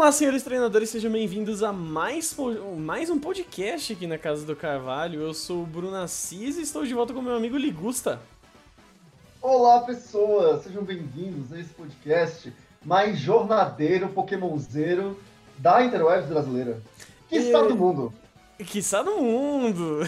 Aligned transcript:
Olá, 0.00 0.10
senhores 0.12 0.42
treinadores, 0.42 0.88
sejam 0.88 1.12
bem-vindos 1.12 1.62
a 1.62 1.74
mais, 1.74 2.34
mais 2.78 3.10
um 3.10 3.18
podcast 3.18 3.92
aqui 3.92 4.06
na 4.06 4.16
Casa 4.16 4.46
do 4.46 4.56
Carvalho. 4.56 5.20
Eu 5.20 5.34
sou 5.34 5.62
o 5.62 5.66
Bruno 5.66 5.94
Assis 5.94 6.56
e 6.56 6.62
estou 6.62 6.86
de 6.86 6.94
volta 6.94 7.12
com 7.12 7.20
meu 7.20 7.36
amigo 7.36 7.58
Ligusta. 7.58 8.18
Olá, 9.42 9.80
pessoas, 9.80 10.62
sejam 10.62 10.82
bem-vindos 10.82 11.52
a 11.52 11.60
esse 11.60 11.74
podcast 11.74 12.50
mais 12.82 13.18
jornadeiro, 13.18 14.08
pokémonzeiro 14.08 15.20
da 15.58 15.84
Interwebs 15.84 16.30
brasileira. 16.30 16.80
Que 17.28 17.36
está 17.36 17.60
do 17.60 17.76
mundo. 17.76 18.10
Que 18.56 18.78
está 18.78 19.02
do 19.02 19.18
mundo. 19.18 19.98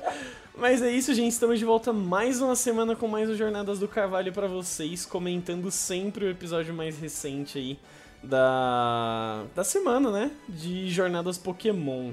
Mas 0.56 0.80
é 0.80 0.90
isso, 0.90 1.12
gente. 1.12 1.32
Estamos 1.32 1.58
de 1.58 1.66
volta 1.66 1.92
mais 1.92 2.40
uma 2.40 2.56
semana 2.56 2.96
com 2.96 3.06
mais 3.06 3.28
o 3.28 3.36
Jornadas 3.36 3.78
do 3.78 3.88
Carvalho 3.88 4.32
para 4.32 4.46
vocês, 4.46 5.04
comentando 5.04 5.70
sempre 5.70 6.24
o 6.24 6.30
episódio 6.30 6.72
mais 6.72 6.98
recente 6.98 7.58
aí 7.58 7.78
da, 8.28 9.44
da 9.54 9.64
semana, 9.64 10.10
né? 10.10 10.30
De 10.48 10.90
Jornadas 10.90 11.38
Pokémon. 11.38 12.12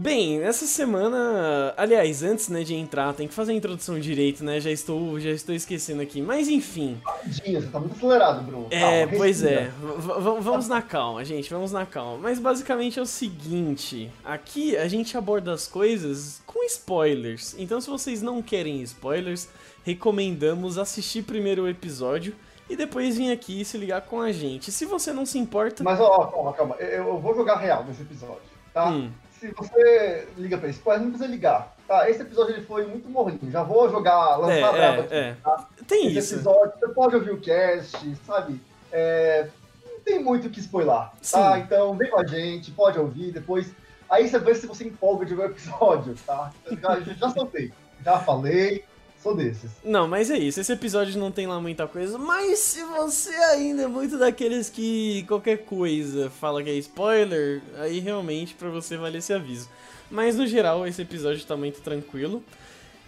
Bem, 0.00 0.40
essa 0.42 0.64
semana, 0.64 1.74
aliás, 1.76 2.22
antes 2.22 2.48
né, 2.48 2.62
de 2.62 2.72
entrar, 2.72 3.12
tem 3.14 3.26
que 3.26 3.34
fazer 3.34 3.50
a 3.50 3.54
introdução 3.56 3.98
direito, 3.98 4.44
né? 4.44 4.60
Já 4.60 4.70
estou, 4.70 5.18
já 5.18 5.30
estou 5.30 5.52
esquecendo 5.52 6.00
aqui. 6.00 6.22
Mas 6.22 6.48
enfim. 6.48 7.00
Dia, 7.26 7.60
você 7.60 7.66
tá 7.66 7.80
muito 7.80 7.96
acelerado, 7.96 8.44
Bruno. 8.44 8.68
É, 8.70 9.04
calma, 9.04 9.18
pois 9.18 9.42
é. 9.42 9.72
V 9.80 10.40
vamos 10.40 10.68
na 10.68 10.80
calma, 10.80 11.24
gente, 11.24 11.50
vamos 11.50 11.72
na 11.72 11.84
calma. 11.84 12.16
Mas 12.18 12.38
basicamente 12.38 13.00
é 13.00 13.02
o 13.02 13.06
seguinte: 13.06 14.08
aqui 14.24 14.76
a 14.76 14.86
gente 14.86 15.18
aborda 15.18 15.52
as 15.52 15.66
coisas 15.66 16.40
com 16.46 16.64
spoilers. 16.66 17.56
Então, 17.58 17.80
se 17.80 17.90
vocês 17.90 18.22
não 18.22 18.40
querem 18.40 18.80
spoilers, 18.82 19.48
recomendamos 19.82 20.78
assistir 20.78 21.24
primeiro 21.24 21.64
o 21.64 21.68
episódio 21.68 22.36
e 22.68 22.76
depois 22.76 23.16
vir 23.16 23.32
aqui 23.32 23.64
se 23.64 23.78
ligar 23.78 24.02
com 24.02 24.20
a 24.20 24.30
gente. 24.30 24.70
Se 24.70 24.84
você 24.84 25.12
não 25.12 25.24
se 25.24 25.38
importa. 25.38 25.82
Mas, 25.82 25.98
ó, 25.98 26.26
calma, 26.26 26.52
calma. 26.52 26.74
Eu, 26.76 27.18
vou 27.18 27.34
jogar 27.34 27.56
real 27.56 27.84
nesse 27.84 28.02
episódio, 28.02 28.42
tá? 28.72 28.90
Hum. 28.90 29.10
Se 29.40 29.50
você 29.52 30.28
liga 30.36 30.58
pra 30.58 30.68
spoiler, 30.68 31.02
não 31.02 31.10
precisa 31.10 31.30
ligar. 31.30 31.74
Tá, 31.86 32.10
esse 32.10 32.20
episódio 32.20 32.54
ele 32.54 32.66
foi 32.66 32.86
muito 32.86 33.08
morrinho. 33.08 33.50
Já 33.50 33.62
vou 33.62 33.88
jogar, 33.88 34.36
lançar 34.36 34.54
é, 34.54 34.72
brava 34.72 35.00
aqui. 35.02 35.14
É. 35.14 35.36
Tá? 35.42 35.68
Tem 35.86 36.08
esse 36.08 36.18
isso. 36.18 36.34
episódio, 36.34 36.72
você 36.78 36.88
pode 36.88 37.14
ouvir 37.14 37.30
o 37.30 37.40
cast, 37.40 38.16
sabe? 38.26 38.60
É, 38.92 39.48
não 39.86 40.00
tem 40.00 40.22
muito 40.22 40.48
o 40.48 40.50
que 40.50 40.60
spoiler, 40.60 40.92
tá? 40.92 41.12
Sim. 41.22 41.60
Então, 41.60 41.96
vem 41.96 42.10
com 42.10 42.20
a 42.20 42.26
gente, 42.26 42.72
pode 42.72 42.98
ouvir, 42.98 43.32
depois. 43.32 43.72
Aí 44.10 44.28
você 44.28 44.38
vê 44.38 44.54
se 44.54 44.66
você 44.66 44.84
empolga 44.84 45.24
de 45.24 45.34
ver 45.34 45.42
o 45.42 45.46
episódio, 45.46 46.14
tá? 46.26 46.52
Já, 46.82 47.00
já 47.00 47.30
soltei, 47.30 47.72
já 48.04 48.18
falei, 48.18 48.84
Sou 49.22 49.34
desses. 49.34 49.70
Não, 49.84 50.06
mas 50.06 50.30
é 50.30 50.38
isso. 50.38 50.60
Esse 50.60 50.72
episódio 50.72 51.18
não 51.18 51.32
tem 51.32 51.46
lá 51.46 51.60
muita 51.60 51.86
coisa. 51.88 52.16
Mas 52.16 52.60
se 52.60 52.82
você 52.84 53.34
ainda 53.34 53.82
é 53.82 53.86
muito 53.86 54.16
daqueles 54.16 54.70
que 54.70 55.24
qualquer 55.26 55.58
coisa 55.58 56.30
fala 56.30 56.62
que 56.62 56.70
é 56.70 56.74
spoiler, 56.74 57.60
aí 57.78 57.98
realmente 57.98 58.54
para 58.54 58.68
você 58.68 58.96
vale 58.96 59.18
esse 59.18 59.32
aviso. 59.32 59.68
Mas 60.10 60.36
no 60.36 60.46
geral, 60.46 60.86
esse 60.86 61.02
episódio 61.02 61.44
tá 61.44 61.56
muito 61.56 61.80
tranquilo. 61.80 62.42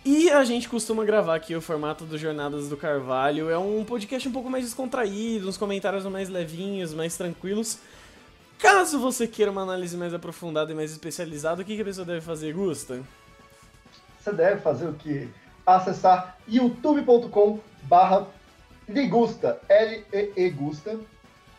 E 0.05 0.30
a 0.30 0.42
gente 0.44 0.69
costuma 0.69 1.05
gravar 1.05 1.34
aqui 1.36 1.55
o 1.55 1.61
formato 1.61 2.05
do 2.05 2.19
Jornadas 2.19 2.69
do 2.69 2.77
Carvalho. 2.77 3.50
É 3.50 3.58
um 3.58 3.84
podcast 3.84 4.28
um 4.28 4.33
pouco 4.33 4.50
mais 4.50 4.64
descontraído, 4.64 5.48
uns 5.48 5.58
comentários 5.58 6.05
mais 6.06 6.28
levinhos, 6.28 6.92
mais 6.92 7.17
tranquilos. 7.17 7.78
Caso 8.58 8.98
você 8.98 9.27
queira 9.27 9.50
uma 9.50 9.62
análise 9.62 9.97
mais 9.97 10.12
aprofundada 10.12 10.72
e 10.72 10.74
mais 10.74 10.91
especializada, 10.91 11.62
o 11.62 11.64
que, 11.64 11.77
que 11.77 11.83
a 11.83 11.84
pessoa 11.84 12.05
deve 12.05 12.20
fazer, 12.20 12.52
Gusta? 12.52 13.00
Você 14.20 14.33
deve 14.33 14.61
fazer 14.61 14.86
o 14.86 14.95
quê? 14.95 15.28
Acessar 15.76 16.36
youtube.com 16.48 17.58
barra 17.82 18.26
Ligusta, 18.88 19.60
L-E-E 19.68 20.50
Gusta, 20.50 20.98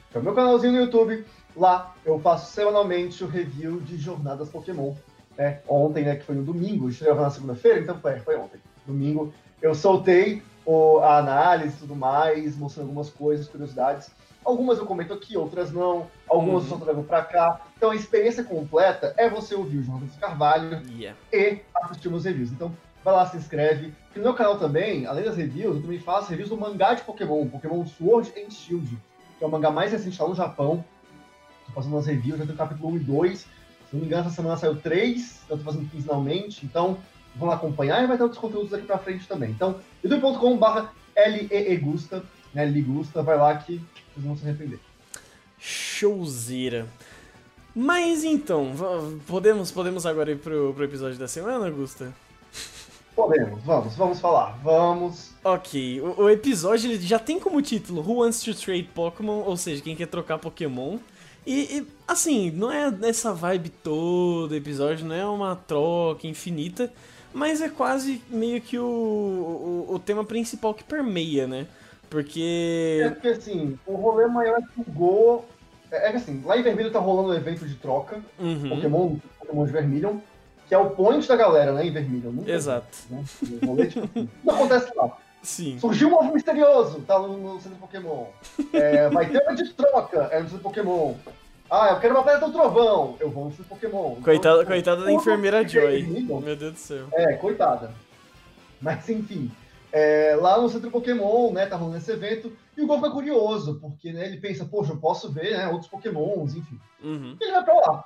que 0.09 0.17
é 0.17 0.19
o 0.19 0.23
meu 0.23 0.33
canalzinho 0.33 0.73
no 0.73 0.79
YouTube. 0.79 1.25
Lá 1.55 1.95
eu 2.05 2.19
faço 2.19 2.51
semanalmente 2.51 3.23
o 3.23 3.27
review 3.27 3.79
de 3.79 3.97
Jornadas 3.97 4.49
Pokémon. 4.49 4.93
É, 5.37 5.59
ontem, 5.67 6.03
né, 6.03 6.17
que 6.17 6.25
foi 6.25 6.35
no 6.35 6.43
domingo, 6.43 6.89
estreava 6.89 7.21
na 7.21 7.29
segunda-feira, 7.29 7.79
então 7.79 7.97
foi, 7.99 8.19
foi 8.19 8.35
ontem. 8.37 8.59
Domingo 8.85 9.33
eu 9.61 9.73
soltei 9.73 10.43
o, 10.65 10.99
a 10.99 11.17
análise 11.17 11.75
e 11.75 11.79
tudo 11.79 11.95
mais, 11.95 12.57
mostrando 12.57 12.87
algumas 12.87 13.09
coisas, 13.09 13.47
curiosidades. 13.47 14.11
Algumas 14.43 14.79
eu 14.79 14.85
comento 14.85 15.13
aqui, 15.13 15.37
outras 15.37 15.71
não. 15.71 16.07
Algumas 16.27 16.63
uhum. 16.63 16.71
eu 16.71 16.79
só 16.79 16.83
trago 16.83 17.03
pra 17.03 17.23
cá. 17.23 17.61
Então 17.77 17.91
a 17.91 17.95
experiência 17.95 18.43
completa 18.43 19.13
é 19.17 19.29
você 19.29 19.53
ouvir 19.53 19.77
o 19.77 19.83
Jornal 19.83 20.07
do 20.07 20.19
Carvalho 20.19 20.81
yeah. 20.89 21.17
e 21.31 21.61
assistir 21.75 22.09
meus 22.09 22.25
reviews. 22.25 22.51
Então 22.51 22.75
vai 23.03 23.13
lá, 23.13 23.25
se 23.25 23.37
inscreve. 23.37 23.93
E 24.15 24.19
no 24.19 24.25
meu 24.25 24.33
canal 24.33 24.57
também, 24.57 25.05
além 25.05 25.23
das 25.23 25.37
reviews, 25.37 25.77
eu 25.77 25.81
também 25.81 25.99
faço 25.99 26.29
reviews 26.29 26.49
do 26.49 26.57
mangá 26.57 26.93
de 26.93 27.03
Pokémon, 27.03 27.47
Pokémon 27.47 27.85
Sword 27.85 28.31
and 28.37 28.49
Shield, 28.49 28.97
que 29.37 29.43
é 29.43 29.47
o 29.47 29.51
mangá 29.51 29.71
mais 29.71 29.91
recente 29.91 30.21
lá 30.21 30.27
no 30.27 30.35
Japão. 30.35 30.83
Tô 31.67 31.73
fazendo 31.73 31.93
umas 31.93 32.05
reviews, 32.05 32.39
já 32.39 32.45
tem 32.45 32.53
o 32.53 32.57
capítulo 32.57 32.89
1 32.93 32.97
e 32.97 32.99
2. 32.99 33.39
Se 33.39 33.47
não 33.93 33.99
me 34.01 34.05
engano, 34.05 34.25
essa 34.25 34.35
semana 34.35 34.57
saiu 34.57 34.75
3, 34.75 35.41
eu 35.49 35.57
tô 35.57 35.63
fazendo 35.63 35.89
quinzenalmente, 35.89 36.65
então 36.65 36.97
vão 37.35 37.49
lá 37.49 37.55
acompanhar 37.55 38.03
e 38.03 38.07
vai 38.07 38.17
ter 38.17 38.23
outros 38.23 38.39
conteúdos 38.39 38.73
aqui 38.73 38.85
pra 38.85 38.97
frente 38.97 39.27
também. 39.27 39.51
Então, 39.51 39.79
youtube.com.br 40.03 40.87
LEEGusta, 41.15 42.23
né, 42.53 42.65
Ligusta, 42.65 43.21
vai 43.21 43.37
lá 43.37 43.55
que 43.57 43.81
vocês 44.13 44.25
vão 44.25 44.37
se 44.37 44.45
arrepender. 44.45 44.79
Showzira. 45.57 46.87
Mas 47.73 48.23
então, 48.23 48.73
podemos, 49.27 49.71
podemos 49.71 50.05
agora 50.05 50.31
ir 50.31 50.37
pro, 50.37 50.73
pro 50.73 50.83
episódio 50.83 51.17
da 51.17 51.27
semana, 51.27 51.69
Gusta? 51.69 52.13
Podemos, 53.21 53.63
vamos, 53.63 53.95
vamos 53.95 54.19
falar, 54.19 54.57
vamos. 54.63 55.29
Ok, 55.43 56.01
o, 56.01 56.23
o, 56.23 56.29
episódio 56.29 56.99
já 56.99 57.19
tem 57.19 57.39
como 57.39 57.61
título 57.61 58.01
Who 58.01 58.21
Wants 58.21 58.41
to 58.41 58.55
Trade 58.55 58.89
Pokémon, 58.95 59.43
ou 59.45 59.55
seja, 59.55 59.83
quem 59.83 59.95
quer 59.95 60.07
trocar 60.07 60.39
Pokémon. 60.39 60.97
E, 61.45 61.77
e, 61.77 61.87
assim, 62.07 62.49
não 62.49 62.71
é 62.71 62.91
essa 63.03 63.31
vibe 63.31 63.69
toda 63.69 64.57
episódio, 64.57 65.05
não 65.05 65.13
é 65.13 65.23
uma 65.23 65.55
troca 65.55 66.25
infinita, 66.25 66.91
mas 67.31 67.61
é 67.61 67.69
quase 67.69 68.23
meio 68.27 68.59
que 68.59 68.79
o, 68.79 68.85
o, 69.87 69.93
o 69.93 69.99
tema 69.99 70.25
principal 70.25 70.73
que 70.73 70.83
permeia, 70.83 71.45
né? 71.45 71.67
Porque. 72.09 73.01
É 73.03 73.09
porque 73.11 73.27
assim, 73.27 73.77
o 73.85 73.97
rolê 73.97 74.25
maior 74.25 74.57
é 74.57 74.61
que 74.61 74.81
o 74.81 74.91
Go. 74.91 75.45
É, 75.91 76.07
é 76.07 76.09
que 76.09 76.17
assim, 76.17 76.41
lá 76.43 76.57
em 76.57 76.63
Vermelho 76.63 76.89
tá 76.89 76.97
rolando 76.97 77.29
um 77.29 77.35
evento 77.35 77.67
de 77.67 77.75
troca, 77.75 78.19
uhum. 78.39 78.69
Pokémon, 78.69 79.15
Pokémon 79.39 79.65
de 79.65 79.71
Vermilion 79.71 80.17
que 80.71 80.75
é 80.75 80.77
o 80.77 80.89
point 80.91 81.27
da 81.27 81.35
galera, 81.35 81.73
né, 81.73 81.85
em 81.85 81.91
vermelho. 81.91 82.31
Nunca, 82.31 82.49
Exato. 82.49 82.97
Né? 83.09 83.25
Tipo, 83.39 84.29
não 84.41 84.55
acontece 84.55 84.89
lá. 84.95 85.17
Sim. 85.43 85.77
Surgiu 85.77 86.07
um 86.07 86.15
ovo 86.15 86.33
misterioso, 86.33 87.01
tá 87.01 87.19
no, 87.19 87.35
no 87.35 87.59
centro 87.59 87.77
Pokémon. 87.77 88.27
É, 88.71 89.09
vai 89.09 89.27
ter 89.27 89.43
uma 89.43 89.53
de 89.53 89.73
troca, 89.73 90.29
é 90.31 90.39
no 90.39 90.47
centro 90.47 90.63
Pokémon. 90.63 91.15
Ah, 91.69 91.89
eu 91.89 91.99
quero 91.99 92.15
uma 92.15 92.23
pedra 92.23 92.47
do 92.47 92.53
trovão. 92.53 93.17
Eu 93.19 93.29
vou 93.29 93.45
no 93.45 93.51
centro 93.51 93.65
Pokémon. 93.65 94.15
Coitada, 94.21 94.61
então, 94.61 94.65
coitada 94.65 95.03
da 95.03 95.11
enfermeira 95.11 95.67
Joy. 95.67 96.03
Meu 96.03 96.55
Deus 96.55 96.71
do 96.71 96.79
céu. 96.79 97.07
É, 97.11 97.33
coitada. 97.33 97.91
Mas 98.81 99.09
enfim. 99.09 99.51
É, 99.91 100.37
lá 100.39 100.57
no 100.57 100.69
centro 100.69 100.89
Pokémon, 100.89 101.51
né, 101.51 101.65
tá 101.65 101.75
rolando 101.75 101.97
esse 101.97 102.13
evento, 102.13 102.49
e 102.77 102.81
o 102.81 102.87
Gol 102.87 102.95
fica 102.95 103.11
curioso, 103.11 103.77
porque 103.81 104.13
né, 104.13 104.25
ele 104.25 104.37
pensa, 104.37 104.63
poxa, 104.63 104.93
eu 104.93 104.97
posso 104.97 105.29
ver 105.33 105.57
né, 105.57 105.67
outros 105.67 105.89
Pokémons, 105.89 106.55
enfim. 106.55 106.79
Uhum. 107.03 107.35
E 107.41 107.43
ele 107.43 107.51
vai 107.51 107.63
pra 107.65 107.73
lá. 107.73 108.05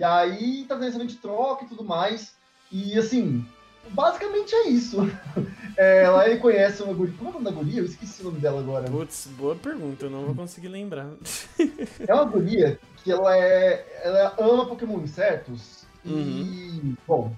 E 0.00 0.04
aí 0.04 0.64
tá 0.66 0.78
tendo 0.78 1.06
de 1.06 1.16
troca 1.16 1.62
e 1.62 1.68
tudo 1.68 1.84
mais. 1.84 2.34
E 2.72 2.98
assim, 2.98 3.46
basicamente 3.90 4.54
é 4.54 4.68
isso. 4.68 4.98
É, 5.76 6.06
lá 6.10 6.28
ele 6.28 6.40
conhece 6.40 6.82
uma 6.82 6.92
guria. 6.92 7.14
Como 7.16 7.30
é 7.30 7.30
o 7.30 7.34
nome 7.34 7.44
da 7.44 7.50
guria? 7.52 7.80
Eu 7.80 7.86
esqueci 7.86 8.20
o 8.20 8.24
nome 8.24 8.38
dela 8.38 8.60
agora. 8.60 8.90
Putz, 8.90 9.28
boa 9.38 9.56
pergunta, 9.56 10.04
eu 10.04 10.10
não 10.10 10.26
vou 10.26 10.34
conseguir 10.34 10.68
lembrar. 10.68 11.08
É 12.06 12.12
uma 12.12 12.24
guria 12.24 12.78
que 12.96 13.10
ela 13.10 13.34
é. 13.34 14.00
Ela 14.02 14.34
ama 14.38 14.66
Pokémon 14.66 15.00
insetos. 15.00 15.86
Uhum. 16.04 16.18
E. 16.18 16.94
Bom, 17.06 17.32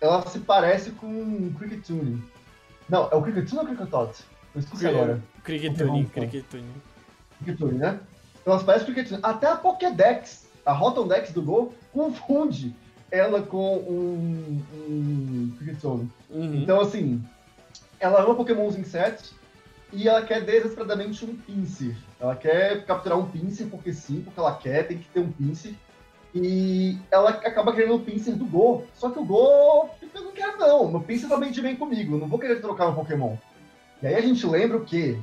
ela 0.00 0.26
se 0.26 0.40
parece 0.40 0.90
com 0.92 1.52
Cricketune. 1.56 2.20
Não, 2.88 3.08
é 3.12 3.14
o 3.14 3.22
Cricketune 3.22 3.58
ou 3.58 3.64
o 3.64 3.68
Cricketot? 3.68 4.24
Eu 4.54 4.60
esqueci 4.60 4.86
agora. 4.88 5.22
Cricketune, 5.44 6.06
Cricketune. 6.06 6.72
Cricketune, 7.44 7.78
né? 7.78 8.00
Ela 8.44 8.58
se 8.58 8.64
parece 8.64 8.84
com 8.86 8.90
o 8.90 8.94
Cricketune. 8.94 9.20
Até 9.22 9.46
a 9.46 9.56
Pokédex 9.56 10.44
a 10.64 10.72
Rotom 10.72 11.06
Dex 11.06 11.32
do 11.32 11.42
Go 11.42 11.74
confunde 11.94 12.74
ela 13.10 13.40
com 13.40 13.76
um, 13.76 14.60
um 14.88 15.52
Uhum. 16.28 16.54
Então, 16.56 16.80
assim, 16.80 17.24
ela 18.00 18.22
ama 18.22 18.34
Pokémons 18.34 18.76
insetos 18.76 19.32
e 19.92 20.08
ela 20.08 20.22
quer 20.22 20.44
desesperadamente 20.44 21.24
um 21.24 21.36
Pinsir. 21.36 21.96
Ela 22.18 22.34
quer 22.34 22.84
capturar 22.84 23.16
um 23.16 23.30
Pinsir 23.30 23.68
porque 23.68 23.92
sim, 23.92 24.20
porque 24.22 24.40
ela 24.40 24.56
quer, 24.56 24.88
tem 24.88 24.98
que 24.98 25.08
ter 25.08 25.20
um 25.20 25.30
Pinsir. 25.30 25.74
E 26.34 26.98
ela 27.12 27.30
acaba 27.30 27.72
querendo 27.72 27.94
o 27.94 28.00
Pinsir 28.00 28.34
do 28.34 28.44
Go. 28.44 28.84
Só 28.92 29.08
que 29.08 29.20
o 29.20 29.24
Go 29.24 29.88
eu 30.12 30.24
não 30.24 30.32
quero 30.32 30.58
não. 30.58 30.90
Meu 30.90 31.00
Pinsir 31.00 31.28
também 31.28 31.52
de 31.52 31.62
bem 31.62 31.76
comigo. 31.76 32.16
Eu 32.16 32.20
não 32.20 32.26
vou 32.26 32.40
querer 32.40 32.60
trocar 32.60 32.86
meu 32.86 32.94
Pokémon. 32.96 33.36
E 34.02 34.06
aí 34.08 34.16
a 34.16 34.20
gente 34.20 34.44
lembra 34.44 34.78
o 34.78 34.84
que 34.84 35.16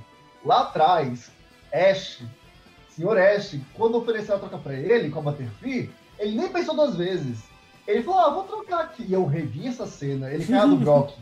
lá 0.46 0.62
atrás, 0.62 1.30
Ash 1.74 2.24
Senhor 2.96 3.18
Ash, 3.18 3.58
quando 3.74 3.98
ofereceu 3.98 4.36
a 4.36 4.40
troca 4.40 4.58
para 4.58 4.74
ele 4.74 5.10
com 5.10 5.20
a 5.20 5.22
Butterfree, 5.24 5.90
ele 6.22 6.38
nem 6.38 6.50
pensou 6.50 6.76
duas 6.76 6.96
vezes. 6.96 7.40
Ele 7.88 8.04
falou, 8.04 8.20
ah, 8.20 8.30
vou 8.30 8.44
trocar 8.44 8.82
aqui. 8.82 9.04
E 9.08 9.14
eu 9.14 9.26
revi 9.26 9.68
essa 9.68 9.86
cena, 9.86 10.32
ele 10.32 10.46
cai 10.46 10.68
do 10.68 10.78
Brock. 10.78 11.14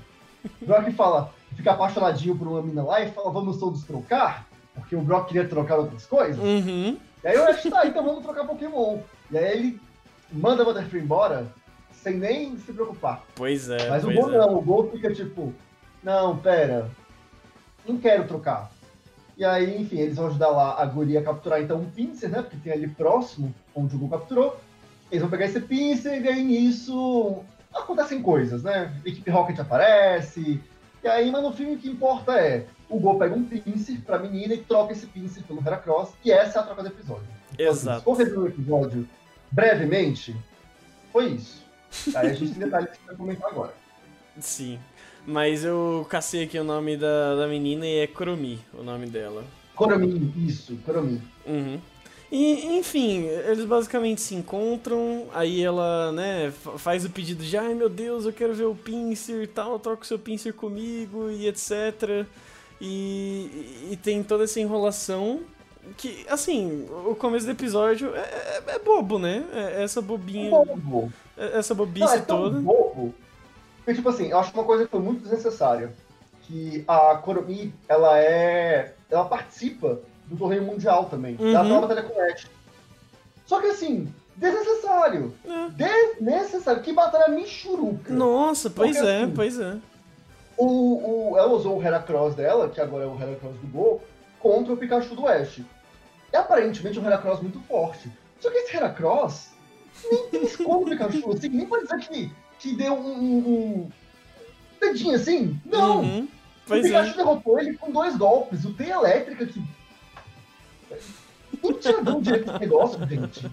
Brock 0.61 0.91
fala, 0.91 1.33
fica 1.55 1.71
apaixonadinho 1.71 2.37
por 2.37 2.47
uma 2.47 2.61
mina 2.61 2.83
lá 2.83 3.01
e 3.01 3.11
fala, 3.11 3.31
vamos 3.31 3.57
todos 3.57 3.83
trocar? 3.83 4.47
Porque 4.75 4.95
o 4.95 5.01
Brock 5.01 5.27
queria 5.27 5.47
trocar 5.47 5.77
outras 5.77 6.05
coisas. 6.05 6.37
Uhum. 6.37 6.97
E 7.23 7.27
aí 7.27 7.37
o 7.37 7.45
Ash 7.45 7.63
tá, 7.63 7.87
então 7.87 8.03
vamos 8.03 8.23
trocar 8.23 8.45
Pokémon. 8.45 8.99
E 9.31 9.37
aí 9.37 9.57
ele 9.57 9.81
manda 10.31 10.61
a 10.61 10.65
Butterfree 10.65 11.01
embora 11.01 11.47
sem 11.91 12.17
nem 12.17 12.57
se 12.57 12.71
preocupar. 12.71 13.23
Pois 13.35 13.69
é. 13.69 13.89
Mas 13.89 14.03
o 14.03 14.11
Gol 14.11 14.33
é. 14.33 14.37
não, 14.37 14.57
o 14.57 14.61
Gol 14.61 14.89
fica 14.91 15.13
tipo, 15.13 15.53
não, 16.03 16.37
pera, 16.37 16.89
não 17.85 17.97
quero 17.97 18.27
trocar. 18.27 18.71
E 19.37 19.45
aí, 19.45 19.81
enfim, 19.81 19.99
eles 19.99 20.17
vão 20.17 20.27
ajudar 20.27 20.49
lá 20.49 20.81
a 20.81 20.85
guria 20.85 21.19
a 21.19 21.23
capturar 21.23 21.61
então 21.61 21.77
um 21.77 21.89
Pinsir, 21.89 22.29
né? 22.29 22.41
Porque 22.41 22.57
tem 22.57 22.73
ali 22.73 22.87
próximo, 22.87 23.53
onde 23.73 23.95
o 23.95 23.99
Gol 23.99 24.09
capturou. 24.09 24.59
Eles 25.11 25.21
vão 25.21 25.29
pegar 25.29 25.45
esse 25.45 25.59
Pinsir 25.59 26.23
e 26.23 26.27
aí 26.27 26.43
nisso 26.43 27.43
acontecem 27.73 28.21
coisas, 28.21 28.63
né? 28.63 28.93
Equipe 29.05 29.29
Rocket 29.29 29.59
aparece. 29.59 30.61
E 31.03 31.07
aí, 31.07 31.31
mas 31.31 31.43
no 31.43 31.53
filme 31.53 31.75
o 31.75 31.77
que 31.77 31.89
importa 31.89 32.33
é 32.33 32.65
o 32.89 32.99
Gol 32.99 33.17
pega 33.17 33.35
um 33.35 33.43
Pinsir 33.43 34.01
pra 34.01 34.19
menina 34.19 34.53
e 34.53 34.57
troca 34.57 34.91
esse 34.91 35.05
Pinsir 35.07 35.43
pelo 35.43 35.61
Heracross. 35.61 36.09
E 36.23 36.31
essa 36.31 36.59
é 36.59 36.61
a 36.61 36.65
troca 36.65 36.83
do 36.83 36.89
episódio. 36.89 37.27
Então, 37.53 37.69
assim, 37.69 37.81
Exato. 37.81 37.99
Se 37.99 38.05
for 38.05 38.17
resumir 38.17 38.39
o 38.39 38.47
episódio 38.47 39.09
brevemente, 39.51 40.35
foi 41.11 41.27
isso. 41.27 41.63
Aí 42.15 42.27
a 42.27 42.33
gente 42.33 42.51
tem 42.51 42.65
detalhes 42.65 42.97
que 42.97 43.05
vai 43.05 43.15
comentar 43.15 43.49
agora. 43.49 43.73
Sim. 44.39 44.79
Mas 45.25 45.63
eu 45.63 46.05
cacei 46.09 46.43
aqui 46.43 46.57
o 46.57 46.63
nome 46.63 46.97
da, 46.97 47.35
da 47.35 47.47
menina 47.47 47.85
e 47.85 47.99
é 47.99 48.07
Coromi, 48.07 48.59
o 48.73 48.83
nome 48.83 49.07
dela. 49.07 49.43
Coromi, 49.75 50.33
isso, 50.37 50.77
Coromi. 50.85 51.21
Uhum. 51.45 51.79
E, 52.31 52.77
enfim, 52.77 53.23
eles 53.25 53.65
basicamente 53.65 54.21
se 54.21 54.35
encontram, 54.35 55.25
aí 55.33 55.63
ela, 55.63 56.11
né, 56.11 56.51
fa- 56.51 56.77
faz 56.77 57.03
o 57.03 57.09
pedido 57.09 57.43
de, 57.43 57.57
ai 57.57 57.73
meu 57.73 57.89
Deus, 57.89 58.23
eu 58.25 58.31
quero 58.33 58.53
ver 58.53 58.65
o 58.65 58.75
Pinsir 58.75 59.41
e 59.41 59.47
tal, 59.47 59.79
troca 59.79 60.03
o 60.03 60.05
seu 60.05 60.19
Pinsir 60.19 60.53
comigo 60.53 61.29
e 61.31 61.47
etc. 61.47 62.25
E, 62.79 63.87
e 63.91 63.97
tem 64.01 64.21
toda 64.23 64.43
essa 64.43 64.59
enrolação 64.59 65.41
que, 65.97 66.23
assim, 66.29 66.85
o 67.05 67.15
começo 67.15 67.45
do 67.47 67.51
episódio 67.51 68.15
é, 68.15 68.19
é- 68.19 68.63
é 68.75 68.79
bobo, 68.79 69.17
né? 69.17 69.43
É 69.51 69.83
essa 69.83 69.99
bobinha, 70.01 70.51
Bobo. 70.51 71.11
é- 71.35 71.57
essa 71.57 71.73
Não, 71.73 71.83
bobice 71.83 72.15
é 72.15 72.19
tão 72.19 72.37
toda. 72.43 72.59
bobo. 72.59 73.13
Porque, 73.77 73.95
tipo 73.95 74.09
assim, 74.09 74.27
eu 74.29 74.37
acho 74.37 74.53
uma 74.53 74.63
coisa 74.65 74.85
que 74.85 74.91
foi 74.91 74.99
muito 74.99 75.23
desnecessária. 75.23 75.91
Que 76.43 76.83
a 76.87 77.15
Coromi, 77.17 77.73
ela 77.87 78.19
é. 78.19 78.93
Ela 79.09 79.25
participa 79.25 79.99
do 80.29 80.37
torneio 80.37 80.63
mundial 80.63 81.05
também. 81.05 81.35
Uhum. 81.39 81.87
Tem 81.87 82.03
com 82.03 82.19
o 82.19 82.21
Ash. 82.21 82.47
Só 83.45 83.59
que 83.59 83.67
assim, 83.67 84.13
desnecessário. 84.35 85.33
É. 85.45 85.69
Desnecessário. 86.15 86.81
Que 86.81 86.93
batalha 86.93 87.27
michuruca. 87.29 88.13
Nossa, 88.13 88.69
pois 88.69 88.95
Porque, 88.95 89.09
é, 89.09 89.23
assim, 89.23 89.33
pois 89.35 89.59
é. 89.59 89.77
O, 90.55 91.31
o, 91.31 91.37
ela 91.37 91.51
usou 91.51 91.77
o 91.77 91.83
Heracross 91.83 92.35
dela, 92.35 92.69
que 92.69 92.79
agora 92.79 93.05
é 93.05 93.07
o 93.07 93.19
Heracross 93.19 93.55
do 93.57 93.67
Gol, 93.67 94.03
contra 94.39 94.73
o 94.73 94.77
Pikachu 94.77 95.15
do 95.15 95.23
Oeste. 95.23 95.65
E 96.31 96.37
aparentemente 96.37 96.99
um 96.99 97.05
Heracross 97.05 97.41
muito 97.41 97.59
forte. 97.61 98.11
Só 98.39 98.51
que 98.51 98.57
esse 98.57 98.75
Heracross 98.75 99.49
nem 100.11 100.29
piscou 100.29 100.81
no 100.81 100.85
Pikachu, 100.85 101.31
assim, 101.31 101.49
nem 101.49 101.65
pode 101.65 101.83
dizer 101.83 101.99
que, 101.99 102.31
que 102.59 102.75
deu 102.75 102.93
um, 102.93 103.17
um, 103.17 103.37
um 103.37 103.89
dedinho 104.79 105.15
assim. 105.15 105.59
Não! 105.65 106.01
Uhum, 106.01 106.27
o 106.67 106.81
Pikachu 106.81 107.11
é. 107.11 107.17
derrotou 107.17 107.59
ele 107.59 107.77
com 107.77 107.91
dois 107.91 108.15
golpes. 108.15 108.63
O 108.63 108.73
Teia 108.73 108.93
Elétrica 108.93 109.45
que. 109.45 109.61
Dado 112.03 112.21
direito 112.21 112.49
esse 112.49 112.59
negócio, 112.59 113.07
gente. 113.07 113.51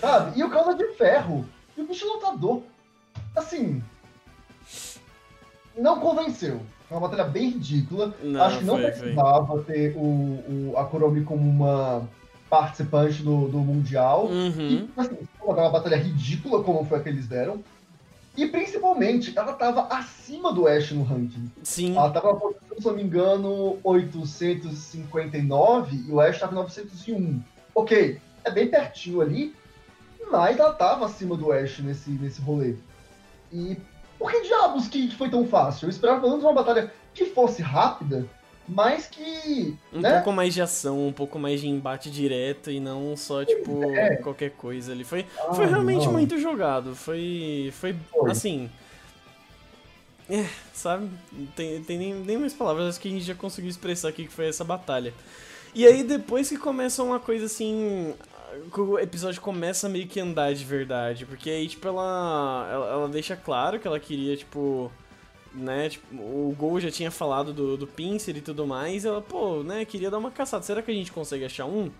Sabe? 0.00 0.38
E 0.38 0.44
o 0.44 0.50
Cauda 0.50 0.74
de 0.74 0.92
Ferro. 0.94 1.44
E 1.76 1.80
o 1.80 1.86
bicho 1.86 2.06
lutador. 2.06 2.62
Assim. 3.34 3.82
Não 5.76 6.00
convenceu. 6.00 6.60
Foi 6.88 6.98
uma 6.98 7.08
batalha 7.08 7.28
bem 7.28 7.50
ridícula. 7.50 8.14
Não, 8.22 8.42
Acho 8.42 8.58
que 8.58 8.64
não 8.64 8.74
foi, 8.74 8.82
foi. 8.82 8.92
precisava 8.92 9.62
ter 9.62 9.96
o, 9.96 10.00
o, 10.00 10.74
a 10.76 10.84
Kuromi 10.84 11.24
como 11.24 11.48
uma 11.48 12.08
participante 12.48 13.22
do, 13.22 13.48
do 13.48 13.58
Mundial. 13.58 14.26
Uhum. 14.26 14.52
E, 14.58 14.90
assim, 14.96 15.18
foi 15.38 15.54
uma 15.54 15.70
batalha 15.70 15.96
ridícula 15.96 16.62
como 16.62 16.84
foi 16.84 16.98
a 16.98 17.02
que 17.02 17.08
eles 17.08 17.26
deram. 17.26 17.62
E 18.36 18.46
principalmente, 18.46 19.32
ela 19.36 19.54
tava 19.54 19.88
acima 19.88 20.52
do 20.52 20.68
Ash 20.68 20.92
no 20.92 21.02
ranking. 21.02 21.50
Sim. 21.62 21.96
Ela 21.96 22.10
tava 22.10 22.34
na 22.34 22.40
posição, 22.40 22.78
se 22.78 22.86
eu 22.86 22.92
não 22.92 22.98
me 22.98 23.04
engano, 23.04 23.78
859 23.82 26.04
e 26.06 26.12
o 26.12 26.20
Ash 26.20 26.38
tava 26.38 26.52
em 26.52 26.56
901. 26.56 27.42
Ok, 27.74 28.20
é 28.44 28.50
bem 28.50 28.68
pertinho 28.68 29.22
ali, 29.22 29.54
mas 30.30 30.58
ela 30.58 30.74
tava 30.74 31.06
acima 31.06 31.34
do 31.36 31.50
Ash 31.50 31.78
nesse, 31.78 32.10
nesse 32.10 32.42
rolê. 32.42 32.76
E 33.50 33.78
por 34.18 34.30
que 34.30 34.42
diabos 34.42 34.86
que 34.88 35.10
foi 35.14 35.30
tão 35.30 35.46
fácil? 35.46 35.86
Eu 35.86 35.90
esperava 35.90 36.20
pelo 36.20 36.32
menos 36.32 36.44
uma 36.44 36.52
batalha 36.52 36.92
que 37.14 37.24
fosse 37.26 37.62
rápida, 37.62 38.26
mas 38.68 39.06
que. 39.06 39.76
Um 39.92 40.00
né? 40.00 40.14
pouco 40.14 40.32
mais 40.32 40.52
de 40.54 40.60
ação, 40.62 41.06
um 41.06 41.12
pouco 41.12 41.38
mais 41.38 41.60
de 41.60 41.68
embate 41.68 42.10
direto 42.10 42.70
e 42.70 42.80
não 42.80 43.16
só, 43.16 43.44
tipo, 43.44 43.82
é. 43.92 44.16
qualquer 44.16 44.50
coisa 44.50 44.92
ali. 44.92 45.04
Foi, 45.04 45.24
Ah, 45.38 45.54
foi 45.54 45.66
realmente 45.66 46.06
não. 46.06 46.12
muito 46.12 46.38
jogado. 46.38 46.94
Foi. 46.94 47.72
Foi, 47.78 47.94
Foi. 48.10 48.30
assim. 48.30 48.70
É, 50.28 50.44
sabe? 50.72 51.08
Tem, 51.54 51.80
tem 51.82 51.96
nem, 51.98 52.14
nem 52.14 52.36
mais 52.36 52.52
palavras 52.52 52.88
acho 52.88 53.00
que 53.00 53.08
a 53.08 53.10
gente 53.12 53.24
já 53.24 53.34
conseguiu 53.34 53.70
expressar 53.70 54.08
aqui 54.08 54.26
que 54.26 54.32
foi 54.32 54.48
essa 54.48 54.64
batalha. 54.64 55.14
E 55.74 55.86
aí 55.86 56.02
depois 56.02 56.48
que 56.48 56.56
começa 56.56 57.02
uma 57.02 57.20
coisa 57.20 57.46
assim. 57.46 58.14
O 58.76 58.98
episódio 58.98 59.40
começa 59.42 59.86
a 59.86 59.90
meio 59.90 60.06
que 60.06 60.18
andar 60.18 60.54
de 60.54 60.64
verdade. 60.64 61.26
Porque 61.26 61.50
aí, 61.50 61.68
tipo, 61.68 61.86
ela, 61.86 62.68
ela, 62.72 62.86
ela 62.92 63.08
deixa 63.08 63.36
claro 63.36 63.78
que 63.78 63.86
ela 63.86 64.00
queria, 64.00 64.36
tipo. 64.36 64.90
Né, 65.56 65.88
tipo, 65.88 66.14
o 66.14 66.54
Gol 66.58 66.78
já 66.80 66.90
tinha 66.90 67.10
falado 67.10 67.50
do, 67.52 67.78
do 67.78 67.86
Pinsir 67.86 68.36
e 68.36 68.42
tudo 68.42 68.66
mais. 68.66 69.04
Ela, 69.06 69.22
pô, 69.22 69.62
né, 69.62 69.84
queria 69.86 70.10
dar 70.10 70.18
uma 70.18 70.30
caçada. 70.30 70.62
Será 70.62 70.82
que 70.82 70.90
a 70.90 70.94
gente 70.94 71.10
consegue 71.10 71.44
achar 71.46 71.64
um? 71.64 71.90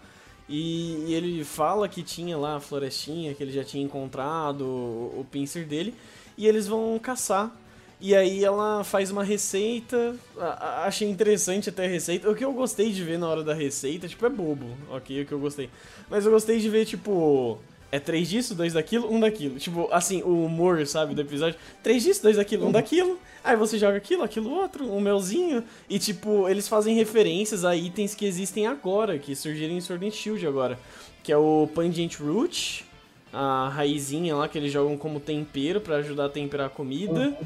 E, 0.49 1.07
e 1.09 1.15
ele 1.15 1.43
fala 1.43 1.89
que 1.89 2.03
tinha 2.03 2.37
lá 2.37 2.57
a 2.57 2.61
florestinha, 2.61 3.35
que 3.35 3.43
ele 3.43 3.53
já 3.53 3.65
tinha 3.65 3.83
encontrado 3.83 4.63
o, 4.65 5.21
o 5.21 5.27
Pinsir 5.31 5.67
dele. 5.67 5.95
E 6.37 6.47
eles 6.47 6.67
vão 6.69 6.99
caçar. 6.99 7.51
E 7.99 8.15
aí 8.15 8.45
ela 8.45 8.85
faz 8.85 9.11
uma 9.11 9.25
receita. 9.25 10.15
a- 10.39 10.45
a- 10.83 10.85
achei 10.87 11.09
interessante 11.09 11.71
até 11.71 11.87
a 11.87 11.89
receita. 11.89 12.31
O 12.31 12.35
que 12.35 12.45
eu 12.45 12.53
gostei 12.53 12.93
de 12.93 13.03
ver 13.03 13.19
na 13.19 13.27
hora 13.27 13.43
da 13.43 13.55
receita, 13.55 14.07
tipo, 14.07 14.27
é 14.27 14.29
bobo, 14.29 14.67
ok? 14.91 15.23
O 15.23 15.27
que 15.27 15.33
eu 15.33 15.39
gostei. 15.41 15.71
Mas 16.11 16.27
eu 16.27 16.31
gostei 16.33 16.59
de 16.61 16.69
ver, 16.69 16.85
tipo. 16.85 17.59
É 17.91 18.01
três 18.01 18.29
disso, 18.29 18.55
dois 18.55 18.73
daquilo, 18.73 19.13
um 19.13 19.21
daquilo. 19.21 19.59
Tipo, 19.59 19.89
assim, 19.93 20.23
o 20.23 20.45
humor, 20.45 20.85
sabe, 20.87 21.15
do 21.15 21.21
episódio. 21.21 21.59
Três 21.83 22.03
disso, 22.03 22.23
dois 22.23 22.37
daquilo, 22.37 22.67
um 22.67 22.73
daquilo. 22.73 23.19
Aí 23.45 23.57
você 23.57 23.79
joga 23.79 23.97
aquilo, 23.97 24.23
aquilo 24.23 24.51
outro, 24.51 24.91
um 24.93 25.01
melzinho. 25.01 25.63
E, 25.89 25.99
tipo, 25.99 26.49
eles 26.49 26.67
fazem 26.67 26.97
referências 26.97 27.65
a 27.65 27.77
itens 27.77 28.15
que 28.15 28.27
existem 28.27 28.67
agora, 28.67 29.19
que 29.19 29.37
surgiram 29.37 29.75
em 29.75 29.81
Sword 29.81 30.07
and 30.07 30.11
Shield 30.11 30.47
agora. 30.47 30.79
Que 31.23 31.33
é 31.33 31.37
o 31.37 31.69
Pungent 31.75 32.17
Root, 32.19 32.85
a 33.33 33.69
raizinha 33.69 34.35
lá 34.35 34.49
que 34.49 34.59
eles 34.59 34.73
jogam 34.73 34.97
como 34.97 35.21
tempero 35.21 35.81
pra 35.81 35.97
ajudar 35.97 36.27
a 36.27 36.29
temperar 36.29 36.67
a 36.67 36.71
comida. 36.71 37.37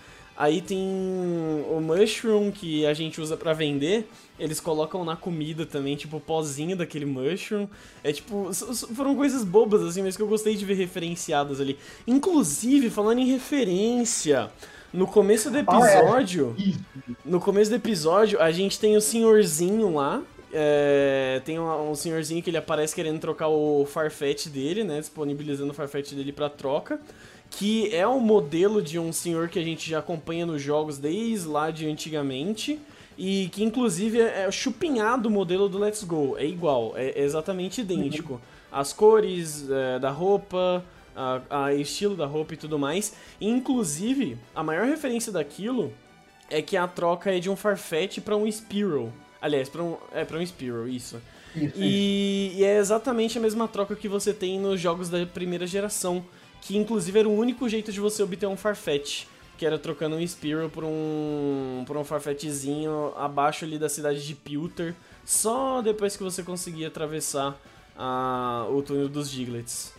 Aí 0.42 0.62
tem 0.62 0.78
o 1.70 1.80
mushroom 1.82 2.50
que 2.50 2.87
a 2.87 2.94
gente 2.94 3.20
usa 3.20 3.37
pra 3.37 3.52
vender. 3.52 4.09
Eles 4.38 4.59
colocam 4.59 5.04
na 5.04 5.14
comida 5.14 5.66
também, 5.66 5.97
tipo, 5.97 6.16
o 6.16 6.20
pozinho 6.20 6.75
daquele 6.75 7.04
mushroom. 7.04 7.68
É 8.02 8.11
tipo, 8.11 8.50
foram 8.94 9.14
coisas 9.14 9.44
bobas 9.44 9.82
assim, 9.82 10.00
mas 10.02 10.16
que 10.16 10.23
eu 10.23 10.26
gostei 10.26 10.56
de 10.56 10.64
ver 10.64 10.75
referenciadas 10.76 11.61
ali. 11.61 11.76
Inclusive, 12.06 12.88
falando 12.88 13.18
em 13.18 13.26
referência, 13.26 14.50
no 14.94 15.06
começo 15.06 15.50
do 15.50 15.59
Ah, 15.59 15.61
é. 15.61 15.99
episódio, 15.99 16.56
no 17.23 17.38
começo 17.38 17.70
do 17.70 17.76
episódio, 17.76 18.40
a 18.40 18.50
gente 18.50 18.80
tem 18.80 18.97
o 18.97 19.00
senhorzinho 19.02 19.92
lá. 19.94 20.23
é, 20.52 21.40
tem 21.44 21.59
um, 21.61 21.90
um 21.90 21.94
senhorzinho 21.94 22.42
que 22.42 22.49
ele 22.50 22.56
aparece 22.56 22.92
querendo 22.94 23.20
trocar 23.20 23.49
o 23.49 23.85
Farfetch 23.87 24.47
dele, 24.49 24.82
né? 24.85 24.99
Disponibilizando 25.00 25.70
o 25.70 25.75
Farfetch 25.75 26.12
dele 26.12 26.32
pra 26.32 26.49
troca. 26.49 26.99
Que 27.50 27.95
é 27.95 28.07
o 28.07 28.21
modelo 28.21 28.80
de 28.80 28.99
um 28.99 29.12
senhor 29.12 29.49
que 29.49 29.59
a 29.59 29.64
gente 29.64 29.90
já 29.90 29.99
acompanha 29.99 30.47
nos 30.47 30.62
jogos 30.62 30.99
desde 30.99 31.49
lá 31.49 31.71
de 31.71 31.87
antigamente. 31.87 32.78
E 33.19 33.49
que 33.52 33.62
inclusive 33.62 34.21
é 34.21 34.47
é 34.47 34.50
chupinhado 34.50 35.28
o 35.28 35.33
modelo 35.33 35.69
do 35.69 35.78
Let's 35.78 36.04
Go. 36.04 36.37
É 36.38 36.47
igual, 36.47 36.95
é 36.97 37.21
exatamente 37.21 37.80
idêntico. 37.80 38.40
As 38.73 38.92
cores 38.92 39.69
é, 39.69 39.99
da 39.99 40.11
roupa, 40.11 40.85
a, 41.14 41.64
a 41.64 41.75
estilo 41.75 42.16
da 42.16 42.26
roupa 42.26 42.54
e 42.54 42.57
tudo 42.57 42.78
mais. 42.78 43.14
E, 43.40 43.49
inclusive, 43.49 44.38
a 44.54 44.62
maior 44.62 44.87
referência 44.87 45.33
daquilo 45.33 45.92
é 46.49 46.62
que 46.62 46.76
a 46.76 46.87
troca 46.87 47.35
é 47.35 47.38
de 47.38 47.50
um 47.50 47.57
Farfetch 47.57 48.19
pra 48.21 48.37
um 48.37 48.50
Spearow. 48.50 49.12
Aliás, 49.40 49.69
pra 49.69 49.83
um, 49.83 49.97
é 50.12 50.25
pra 50.25 50.38
um 50.38 50.47
Spearow, 50.47 50.88
isso. 50.88 51.21
Isso, 51.54 51.66
isso. 51.66 51.75
E, 51.76 52.52
e 52.57 52.64
é 52.64 52.78
exatamente 52.78 53.38
a 53.38 53.40
mesma 53.40 53.66
troca 53.66 53.97
que 53.97 54.09
você 54.09 54.33
tem 54.33 54.59
nos 54.59 54.80
jogos 54.80 55.09
da 55.09 55.25
primeira 55.26 55.66
geração, 55.66 56.25
que 56.61 56.76
inclusive 56.76 57.19
era 57.19 57.29
o 57.29 57.37
único 57.37 57.69
jeito 57.69 57.93
de 57.93 58.00
você 58.00 58.23
obter 58.23 58.47
um 58.47 58.57
Farfetch, 58.57 59.25
que 59.57 59.67
era 59.67 59.79
trocando 59.79 60.17
um 60.17 60.26
Spearow 60.26 60.69
por 60.71 60.85
um 60.85 61.85
por 61.87 61.97
um 61.97 62.05
Farfetchzinho 62.05 63.12
abaixo 63.17 63.64
ali 63.64 63.79
da 63.79 63.88
cidade 63.88 64.26
de 64.26 64.35
Pilter, 64.35 64.95
só 65.25 65.83
depois 65.83 66.17
que 66.17 66.23
você 66.23 66.43
conseguia 66.43 66.88
atravessar 66.88 67.59
a, 67.97 68.67
o 68.71 68.83
túnel 68.83 69.09
dos 69.09 69.29
Giglets. 69.29 69.93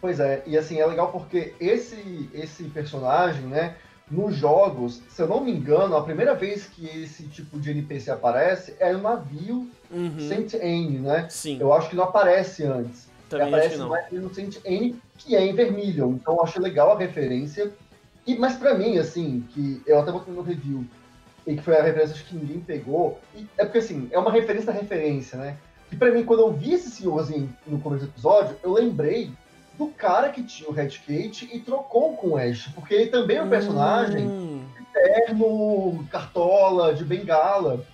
Pois 0.00 0.20
é, 0.20 0.42
e 0.46 0.56
assim, 0.56 0.78
é 0.78 0.86
legal 0.86 1.10
porque 1.10 1.54
esse, 1.58 2.30
esse 2.32 2.64
personagem, 2.64 3.42
né, 3.42 3.76
nos 4.08 4.36
jogos, 4.36 5.02
se 5.08 5.20
eu 5.20 5.26
não 5.26 5.42
me 5.42 5.50
engano, 5.50 5.96
a 5.96 6.04
primeira 6.04 6.34
vez 6.34 6.66
que 6.66 6.86
esse 6.86 7.24
tipo 7.24 7.58
de 7.58 7.70
NPC 7.72 8.10
aparece 8.10 8.74
é 8.78 8.92
no 8.92 9.02
navio 9.02 9.68
Uhum. 9.90 10.28
Saint 10.28 10.52
Anne, 10.54 10.98
né? 10.98 11.26
Sim, 11.30 11.58
Eu 11.58 11.72
acho 11.72 11.88
que 11.88 11.96
não 11.96 12.04
aparece 12.04 12.62
antes. 12.62 13.08
Também 13.28 13.46
acho 13.46 13.56
aparece 13.56 13.76
não. 13.78 13.88
mais 13.88 14.12
no 14.12 14.34
Saint 14.34 14.56
Anne, 14.66 15.00
que 15.16 15.36
é 15.36 15.44
em 15.44 15.54
vermelho. 15.54 16.18
Então 16.20 16.34
eu 16.34 16.42
achei 16.42 16.60
legal 16.60 16.92
a 16.92 16.98
referência. 16.98 17.70
E, 18.26 18.36
mas 18.36 18.56
pra 18.56 18.74
mim, 18.74 18.98
assim, 18.98 19.44
que 19.50 19.82
eu 19.86 20.00
até 20.00 20.12
botei 20.12 20.34
no 20.34 20.42
review, 20.42 20.84
e 21.46 21.56
que 21.56 21.62
foi 21.62 21.76
a 21.76 21.82
referência 21.82 22.14
acho 22.14 22.24
que 22.26 22.36
ninguém 22.36 22.60
pegou, 22.60 23.18
é 23.56 23.64
porque 23.64 23.78
assim, 23.78 24.08
é 24.10 24.18
uma 24.18 24.30
referência 24.30 24.70
da 24.70 24.78
referência, 24.78 25.38
né? 25.38 25.56
E 25.90 25.96
pra 25.96 26.10
mim, 26.10 26.22
quando 26.22 26.40
eu 26.40 26.52
vi 26.52 26.74
esse 26.74 26.90
senhorzinho 26.90 27.48
no 27.66 27.80
começo 27.80 28.04
do 28.04 28.10
episódio, 28.10 28.56
eu 28.62 28.72
lembrei 28.72 29.32
do 29.78 29.86
cara 29.86 30.28
que 30.28 30.42
tinha 30.42 30.68
o 30.68 30.72
Red 30.72 30.90
Kate 30.90 31.48
e 31.50 31.60
trocou 31.60 32.14
com 32.16 32.30
o 32.30 32.36
Ash, 32.36 32.68
porque 32.74 32.94
ele 32.94 33.06
também 33.06 33.38
é 33.38 33.42
um 33.42 33.48
personagem 33.48 34.26
Hum, 34.26 34.64
terno, 34.92 36.04
cartola, 36.10 36.94
de 36.94 37.04
bengala. 37.04 37.84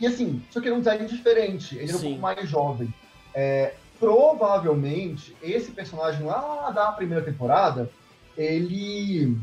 E 0.00 0.06
assim, 0.06 0.42
só 0.50 0.60
que 0.60 0.66
ele 0.66 0.74
é 0.74 0.78
um 0.78 0.80
design 0.80 1.06
diferente, 1.06 1.76
ele 1.78 1.92
é 1.92 1.94
um 1.94 2.00
pouco 2.00 2.18
mais 2.18 2.48
jovem. 2.48 2.92
É, 3.34 3.74
provavelmente, 4.02 5.36
esse 5.40 5.70
personagem 5.70 6.26
lá 6.26 6.70
da 6.70 6.90
primeira 6.90 7.24
temporada, 7.24 7.88
ele, 8.36 9.38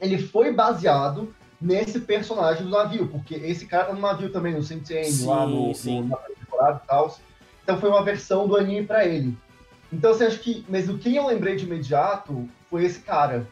ele 0.00 0.18
foi 0.18 0.52
baseado 0.52 1.32
nesse 1.60 2.00
personagem 2.00 2.64
do 2.64 2.70
navio, 2.70 3.06
porque 3.06 3.36
esse 3.36 3.66
cara 3.66 3.84
tá 3.84 3.92
no 3.92 4.00
navio 4.00 4.30
também, 4.32 4.52
no 4.52 4.64
Sentinel, 4.64 5.04
lá 5.26 5.46
no, 5.46 5.72
sim. 5.72 6.00
no- 6.00 6.08
na 6.08 6.16
primeira 6.16 6.40
temporada 6.44 6.80
e 6.82 6.86
tal. 6.88 7.16
Então 7.62 7.78
foi 7.78 7.88
uma 7.88 8.02
versão 8.02 8.48
do 8.48 8.56
anime 8.56 8.84
pra 8.84 9.06
ele. 9.06 9.38
Então 9.92 10.12
você 10.12 10.24
acha 10.24 10.38
que. 10.38 10.66
Mas 10.68 10.88
o 10.88 10.98
quem 10.98 11.14
eu 11.14 11.26
lembrei 11.28 11.54
de 11.54 11.64
imediato 11.64 12.48
foi 12.68 12.84
esse 12.84 12.98
cara. 12.98 13.46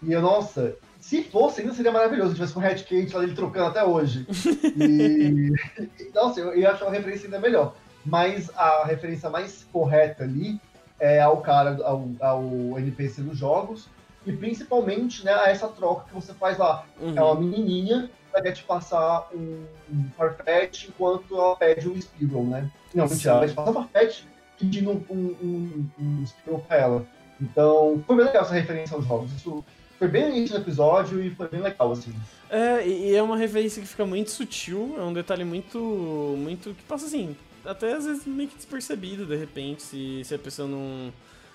E 0.00 0.12
eu, 0.12 0.22
nossa, 0.22 0.76
se 1.00 1.24
fosse, 1.24 1.60
ainda 1.62 1.74
seria 1.74 1.90
maravilhoso 1.90 2.30
se 2.30 2.34
tivesse 2.36 2.54
com 2.54 2.60
o 2.60 2.62
Red 2.62 2.76
Kate 2.76 3.12
lá 3.14 3.24
ele 3.24 3.34
trocando 3.34 3.66
até 3.66 3.82
hoje. 3.84 4.24
E. 4.78 5.52
nossa, 6.14 6.38
eu 6.40 6.56
ia 6.56 6.70
achar 6.70 6.84
uma 6.86 6.92
referência 6.94 7.26
ainda 7.26 7.40
melhor. 7.40 7.74
Mas 8.04 8.50
a 8.56 8.84
referência 8.84 9.30
mais 9.30 9.66
correta 9.72 10.24
ali 10.24 10.60
é 10.98 11.20
ao 11.20 11.38
cara, 11.38 11.78
ao, 11.84 12.08
ao 12.20 12.78
NPC 12.78 13.22
dos 13.22 13.38
jogos. 13.38 13.88
E 14.26 14.32
principalmente 14.32 15.24
né, 15.24 15.32
a 15.32 15.50
essa 15.50 15.68
troca 15.68 16.06
que 16.08 16.14
você 16.14 16.32
faz 16.32 16.56
lá. 16.56 16.86
uhum. 17.00 17.16
É 17.16 17.22
uma 17.22 17.40
menininha 17.40 18.10
que 18.34 18.42
quer 18.42 18.52
te 18.52 18.64
passar 18.64 19.28
um 19.34 19.64
um 19.92 20.10
Farfetch 20.16 20.88
enquanto 20.88 21.34
ela 21.34 21.56
pede 21.56 21.88
um 21.88 22.00
Spearow, 22.00 22.44
né? 22.44 22.70
Não, 22.94 23.06
Sim. 23.06 23.14
mentira, 23.14 23.30
ela 23.32 23.40
vai 23.40 23.48
te 23.48 23.54
passar 23.54 23.70
um 23.70 23.74
Farfetch 23.74 24.22
pedindo 24.58 24.90
um, 24.90 25.04
um, 25.10 25.36
um, 25.42 25.90
um 25.98 26.26
Spearow 26.26 26.60
pra 26.66 26.76
ela. 26.76 27.06
Então, 27.40 28.02
foi 28.06 28.16
bem 28.16 28.26
legal 28.26 28.42
essa 28.42 28.54
referência 28.54 28.96
aos 28.96 29.06
jogos. 29.06 29.32
Isso 29.32 29.64
foi 29.98 30.08
bem 30.08 30.28
no 30.28 30.36
início 30.36 30.56
do 30.56 30.62
episódio 30.62 31.22
e 31.22 31.30
foi 31.30 31.48
bem 31.48 31.60
legal, 31.60 31.92
assim. 31.92 32.14
É, 32.50 32.86
e 32.86 33.10
e 33.10 33.16
é 33.16 33.22
uma 33.22 33.36
referência 33.36 33.82
que 33.82 33.88
fica 33.88 34.06
muito 34.06 34.30
sutil, 34.30 34.94
é 34.98 35.02
um 35.02 35.12
detalhe 35.12 35.44
muito. 35.44 35.78
muito. 35.78 36.74
que 36.74 36.82
passa 36.84 37.06
assim, 37.06 37.36
até 37.64 37.94
às 37.94 38.04
vezes 38.04 38.26
meio 38.26 38.48
que 38.48 38.56
despercebido 38.56 39.26
de 39.26 39.36
repente, 39.36 39.82
se, 39.82 40.22
se 40.24 40.34
a 40.34 40.38
pessoa 40.38 40.68
não, 40.68 41.12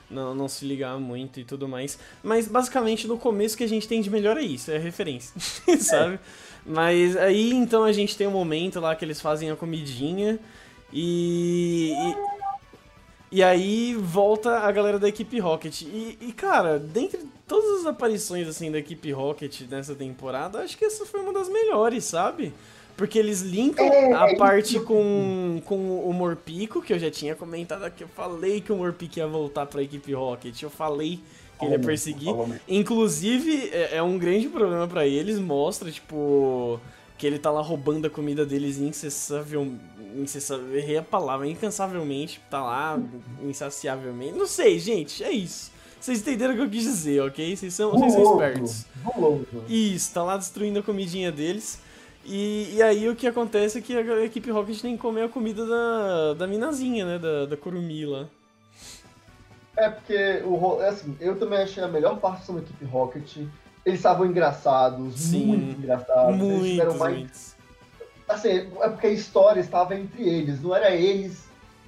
não, 0.09 0.35
não 0.35 0.47
se 0.47 0.65
ligar 0.65 0.99
muito 0.99 1.39
e 1.39 1.43
tudo 1.43 1.67
mais. 1.67 1.99
Mas 2.23 2.47
basicamente 2.47 3.07
no 3.07 3.17
começo 3.17 3.57
que 3.57 3.63
a 3.63 3.67
gente 3.67 3.87
tem 3.87 4.01
de 4.01 4.09
melhor 4.09 4.37
é 4.37 4.41
isso, 4.41 4.71
é 4.71 4.77
referência, 4.77 5.33
sabe? 5.79 6.19
Mas 6.65 7.15
aí 7.15 7.51
então 7.53 7.83
a 7.83 7.91
gente 7.91 8.17
tem 8.17 8.27
um 8.27 8.31
momento 8.31 8.79
lá 8.79 8.95
que 8.95 9.05
eles 9.05 9.21
fazem 9.21 9.49
a 9.49 9.55
comidinha 9.55 10.39
e. 10.91 11.93
e 11.93 12.39
e 13.31 13.43
aí 13.43 13.93
volta 13.93 14.57
a 14.57 14.71
galera 14.71 14.97
da 14.97 15.07
equipe 15.07 15.39
Rocket. 15.39 15.83
E, 15.83 16.17
e, 16.19 16.33
cara, 16.33 16.79
dentre 16.79 17.19
todas 17.47 17.81
as 17.81 17.85
aparições 17.85 18.47
assim 18.47 18.71
da 18.71 18.79
equipe 18.79 19.11
Rocket 19.11 19.61
nessa 19.69 19.93
temporada, 19.93 20.63
acho 20.63 20.75
que 20.75 20.83
essa 20.83 21.05
foi 21.05 21.21
uma 21.21 21.31
das 21.31 21.47
melhores, 21.47 22.05
sabe? 22.05 22.51
Porque 22.99 23.17
eles 23.17 23.41
linkam 23.41 23.85
É, 23.85 24.13
a 24.13 24.29
é 24.31 24.35
parte 24.35 24.77
com, 24.81 25.61
com 25.63 26.01
o 26.01 26.13
Morpico, 26.13 26.81
que 26.81 26.91
eu 26.91 26.99
já 26.99 27.09
tinha 27.09 27.33
comentado 27.33 27.85
aqui. 27.85 28.03
Eu 28.03 28.09
falei 28.09 28.59
que 28.59 28.73
o 28.73 28.75
Morpico 28.75 29.19
ia 29.19 29.25
voltar 29.25 29.65
pra 29.67 29.81
equipe 29.81 30.11
Rocket. 30.11 30.61
Eu 30.61 30.69
falei 30.69 31.21
que 31.57 31.63
ele 31.63 31.75
ia 31.75 31.79
perseguir. 31.79 32.27
Inclusive, 32.67 33.69
é, 33.71 33.95
é 33.95 34.03
um 34.03 34.17
grande 34.17 34.49
problema 34.49 34.85
pra 34.85 35.07
eles, 35.07 35.39
mostra, 35.39 35.89
tipo, 35.89 36.77
que 37.17 37.25
ele 37.25 37.39
tá 37.39 37.49
lá 37.49 37.61
roubando 37.61 38.05
a 38.05 38.09
comida 38.09 38.45
deles 38.45 38.79
incessável, 38.79 39.75
incessável 40.17 40.75
errei 40.75 40.97
a 40.97 41.01
palavra, 41.01 41.47
incansavelmente, 41.47 42.41
tá 42.49 42.61
lá, 42.61 43.01
insaciavelmente. 43.41 44.33
Não 44.37 44.45
sei, 44.45 44.77
gente, 44.77 45.23
é 45.23 45.31
isso. 45.31 45.71
Vocês 46.01 46.19
entenderam 46.19 46.53
o 46.53 46.57
que 46.57 46.63
eu 46.63 46.69
quis 46.69 46.83
dizer, 46.83 47.21
ok? 47.21 47.55
Vocês 47.55 47.73
são, 47.73 47.91
vocês 47.91 48.11
são 48.11 48.33
espertos. 48.33 48.85
Isso, 49.69 50.13
tá 50.13 50.21
lá 50.21 50.35
destruindo 50.35 50.79
a 50.79 50.83
comidinha 50.83 51.31
deles. 51.31 51.79
E, 52.25 52.75
e 52.75 52.81
aí 52.83 53.09
o 53.09 53.15
que 53.15 53.25
acontece 53.27 53.79
é 53.79 53.81
que 53.81 53.95
a 53.95 54.23
equipe 54.23 54.51
Rocket 54.51 54.79
tem 54.81 54.95
que 54.95 55.01
comer 55.01 55.23
a 55.23 55.29
comida 55.29 55.65
da, 55.65 56.33
da 56.35 56.47
minazinha, 56.47 57.05
né? 57.05 57.17
Da, 57.19 57.45
da 57.45 57.57
Kurumi 57.57 58.05
lá. 58.05 58.27
É 59.77 59.89
porque 59.89 60.43
o 60.45 60.81
é 60.81 60.89
assim, 60.89 61.15
eu 61.19 61.39
também 61.39 61.59
achei 61.59 61.81
a 61.81 61.87
melhor 61.87 62.19
parte 62.19 62.51
da 62.51 62.59
equipe 62.59 62.85
Rocket. 62.85 63.37
Eles 63.85 63.99
estavam 63.99 64.25
engraçados, 64.25 65.15
Sim. 65.19 65.45
muito 65.45 65.79
engraçados. 65.79 66.39
Eles 66.39 66.69
tiveram 66.71 66.91
Muitos, 66.91 66.99
mais 66.99 67.17
muitos. 67.17 67.55
assim, 68.27 68.49
é 68.81 68.89
porque 68.89 69.07
a 69.07 69.11
história 69.11 69.59
estava 69.61 69.95
entre 69.95 70.27
eles, 70.27 70.61
não 70.61 70.75
era 70.75 70.91
eles 70.91 71.47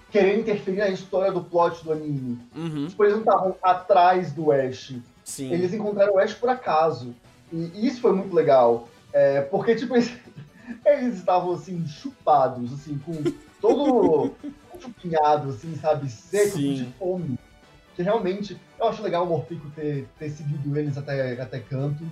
querendo 0.09 0.39
interferir 0.39 0.77
na 0.77 0.89
história 0.89 1.31
do 1.31 1.43
plot 1.43 1.83
do 1.83 1.91
anime. 1.91 2.39
Uhum, 2.55 2.87
Tipo, 2.87 3.03
eles 3.03 3.13
não 3.15 3.21
estavam 3.21 3.55
atrás 3.61 4.31
do 4.31 4.51
Ash. 4.51 4.95
sim. 5.23 5.51
Eles 5.53 5.73
encontraram 5.73 6.13
o 6.15 6.19
Ash 6.19 6.33
por 6.33 6.49
acaso. 6.49 7.13
E 7.51 7.85
isso 7.85 7.99
foi 8.01 8.13
muito 8.13 8.33
legal. 8.33 8.87
É, 9.13 9.41
porque, 9.41 9.75
tipo, 9.75 9.95
eles, 9.95 10.11
eles 10.85 11.17
estavam, 11.17 11.53
assim, 11.53 11.85
chupados, 11.87 12.73
assim, 12.73 12.97
com 12.99 13.13
todo 13.59 14.33
chupinhado, 14.79 15.49
assim, 15.49 15.75
sabe? 15.75 16.09
Seco, 16.09 16.57
Sim. 16.57 16.73
de 16.73 16.85
fome. 16.97 17.39
Que 17.95 18.01
realmente, 18.01 18.59
eu 18.79 18.87
acho 18.87 19.03
legal 19.03 19.25
o 19.25 19.29
Morpico 19.29 19.69
ter, 19.75 20.07
ter 20.17 20.29
seguido 20.29 20.77
eles 20.77 20.97
até, 20.97 21.39
até 21.39 21.59
canto. 21.59 22.03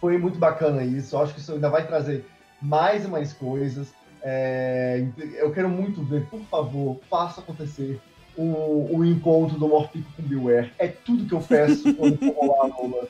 Foi 0.00 0.18
muito 0.18 0.38
bacana 0.38 0.84
isso. 0.84 1.16
Eu 1.16 1.22
acho 1.22 1.34
que 1.34 1.40
isso 1.40 1.52
ainda 1.52 1.70
vai 1.70 1.86
trazer 1.86 2.26
mais 2.60 3.04
e 3.04 3.08
mais 3.08 3.32
coisas. 3.32 3.88
É, 4.22 5.06
eu 5.36 5.52
quero 5.52 5.68
muito 5.68 6.02
ver, 6.02 6.26
por 6.26 6.40
favor, 6.44 7.00
faça 7.10 7.40
acontecer 7.40 8.00
o, 8.36 8.96
o 8.96 9.04
encontro 9.04 9.58
do 9.58 9.68
Morpico 9.68 10.10
com 10.16 10.22
o 10.22 10.24
Beware. 10.26 10.72
É 10.78 10.88
tudo 10.88 11.26
que 11.26 11.34
eu 11.34 11.40
peço 11.40 11.94
quando 11.94 12.18
for 12.18 12.34
rolar 12.34 12.64
a 12.64 12.82
Lola. 12.82 13.08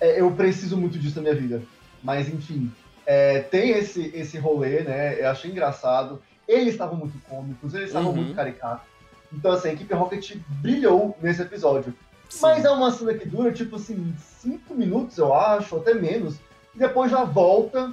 É, 0.00 0.20
eu 0.20 0.30
preciso 0.32 0.76
muito 0.76 0.98
disso 0.98 1.16
na 1.16 1.22
minha 1.22 1.34
vida. 1.34 1.62
Mas, 2.02 2.28
enfim, 2.28 2.72
é, 3.06 3.40
tem 3.40 3.70
esse, 3.70 4.10
esse 4.14 4.38
rolê, 4.38 4.80
né? 4.82 5.20
Eu 5.20 5.28
achei 5.30 5.50
engraçado. 5.50 6.20
Eles 6.48 6.68
estavam 6.74 6.96
muito 6.96 7.18
cômicos, 7.28 7.74
eles 7.74 7.88
estavam 7.88 8.10
Uhum. 8.10 8.16
muito 8.16 8.34
caricatos. 8.34 8.86
Então, 9.32 9.52
assim, 9.52 9.68
a 9.68 9.72
equipe 9.72 9.94
Rocket 9.94 10.36
brilhou 10.60 11.16
nesse 11.22 11.42
episódio. 11.42 11.94
sim. 12.28 12.38
Mas 12.42 12.64
é 12.64 12.70
uma 12.70 12.90
cena 12.90 13.14
que 13.14 13.28
dura, 13.28 13.52
tipo 13.52 13.76
assim, 13.76 14.12
cinco 14.18 14.74
minutos, 14.74 15.18
eu 15.18 15.32
acho, 15.34 15.76
até 15.76 15.94
menos. 15.94 16.36
E 16.74 16.78
depois 16.78 17.10
já 17.10 17.22
volta 17.24 17.92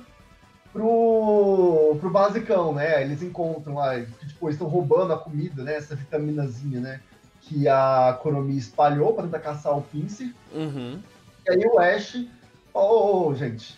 pro, 0.73 1.97
pro 1.99 2.09
basicão, 2.09 2.73
né? 2.73 3.01
Eles 3.03 3.21
encontram 3.21 3.75
lá, 3.75 3.99
que, 3.99 4.27
tipo, 4.27 4.45
eles 4.47 4.55
estão 4.55 4.67
roubando 4.67 5.13
a 5.13 5.17
comida, 5.17 5.63
né? 5.63 5.75
Essa 5.75 5.95
vitaminazinha, 5.95 6.79
né? 6.79 7.01
Que 7.41 7.67
a 7.67 8.17
Koromi 8.21 8.57
espalhou 8.57 9.13
pra 9.13 9.23
tentar 9.23 9.39
caçar 9.39 9.77
o 9.77 9.81
Pincel. 9.81 10.29
Uhum. 10.53 10.99
E 11.45 11.51
aí 11.51 11.65
o 11.65 11.79
Ash 11.79 12.25
falou, 12.73 13.29
ô, 13.29 13.35
gente, 13.35 13.77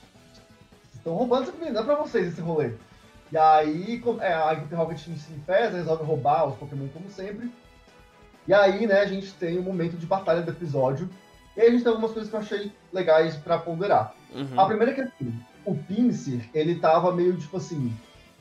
estão 1.10 1.16
roubando 1.16 1.44
essa 1.44 1.52
comida, 1.52 1.80
é 1.80 1.84
pra 1.84 1.96
vocês 1.96 2.28
esse 2.28 2.42
rolê. 2.42 2.72
E 3.32 3.38
aí 3.38 4.02
é, 4.22 4.34
a 4.34 4.54
equipe 4.54 4.76
Rocket 4.76 5.00
se 5.00 5.10
enfesa, 5.10 5.78
resolve 5.78 6.04
roubar 6.04 6.48
os 6.48 6.56
Pokémon 6.56 6.88
como 6.94 7.10
sempre. 7.10 7.52
E 8.48 8.54
aí, 8.54 8.88
né, 8.88 9.02
a 9.02 9.06
gente 9.06 9.32
tem 9.34 9.58
o 9.58 9.64
momento 9.64 9.98
de 9.98 10.06
batalha 10.06 10.42
do 10.42 10.52
episódio. 10.52 11.10
E 11.56 11.62
aí 11.62 11.68
a 11.68 11.72
gente 11.72 11.84
tem 11.84 11.92
algumas 11.92 12.12
coisas 12.12 12.30
que 12.30 12.36
eu 12.36 12.40
achei 12.40 12.72
legais 12.92 13.36
pra 13.36 13.58
ponderar. 13.58 14.16
Uhum. 14.34 14.60
A 14.60 14.66
primeira 14.66 14.92
é 14.92 14.96
que 14.96 15.02
assim, 15.02 15.40
o 15.66 15.76
Pinsir, 15.76 16.50
ele 16.54 16.76
tava 16.76 17.12
meio 17.14 17.38
tipo 17.38 17.58
assim. 17.58 17.94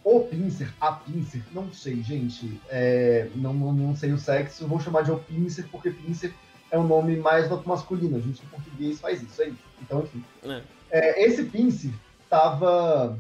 O 0.04 0.20
Pinsir, 0.20 0.72
a 0.80 0.92
Pinsir, 0.92 1.42
não 1.52 1.70
sei, 1.72 2.02
gente. 2.02 2.60
é, 2.70 3.28
não, 3.34 3.52
não, 3.52 3.72
não 3.72 3.96
sei 3.96 4.12
o 4.12 4.18
sexo, 4.18 4.66
vou 4.66 4.80
chamar 4.80 5.02
de 5.02 5.10
O 5.10 5.18
Pinsir, 5.18 5.66
porque 5.70 5.90
Pinsir 5.90 6.32
é 6.70 6.78
um 6.78 6.86
nome 6.86 7.16
mais 7.16 7.50
masculino. 7.66 8.16
A 8.16 8.20
gente 8.20 8.42
em 8.42 8.48
português 8.48 9.00
faz 9.00 9.20
isso, 9.22 9.42
é 9.42 9.48
isso. 9.48 9.64
Então, 9.82 10.00
enfim. 10.00 10.24
É. 10.44 10.62
É, 10.90 11.26
esse 11.26 11.44
Pinsir 11.44 11.92
tava 12.28 13.18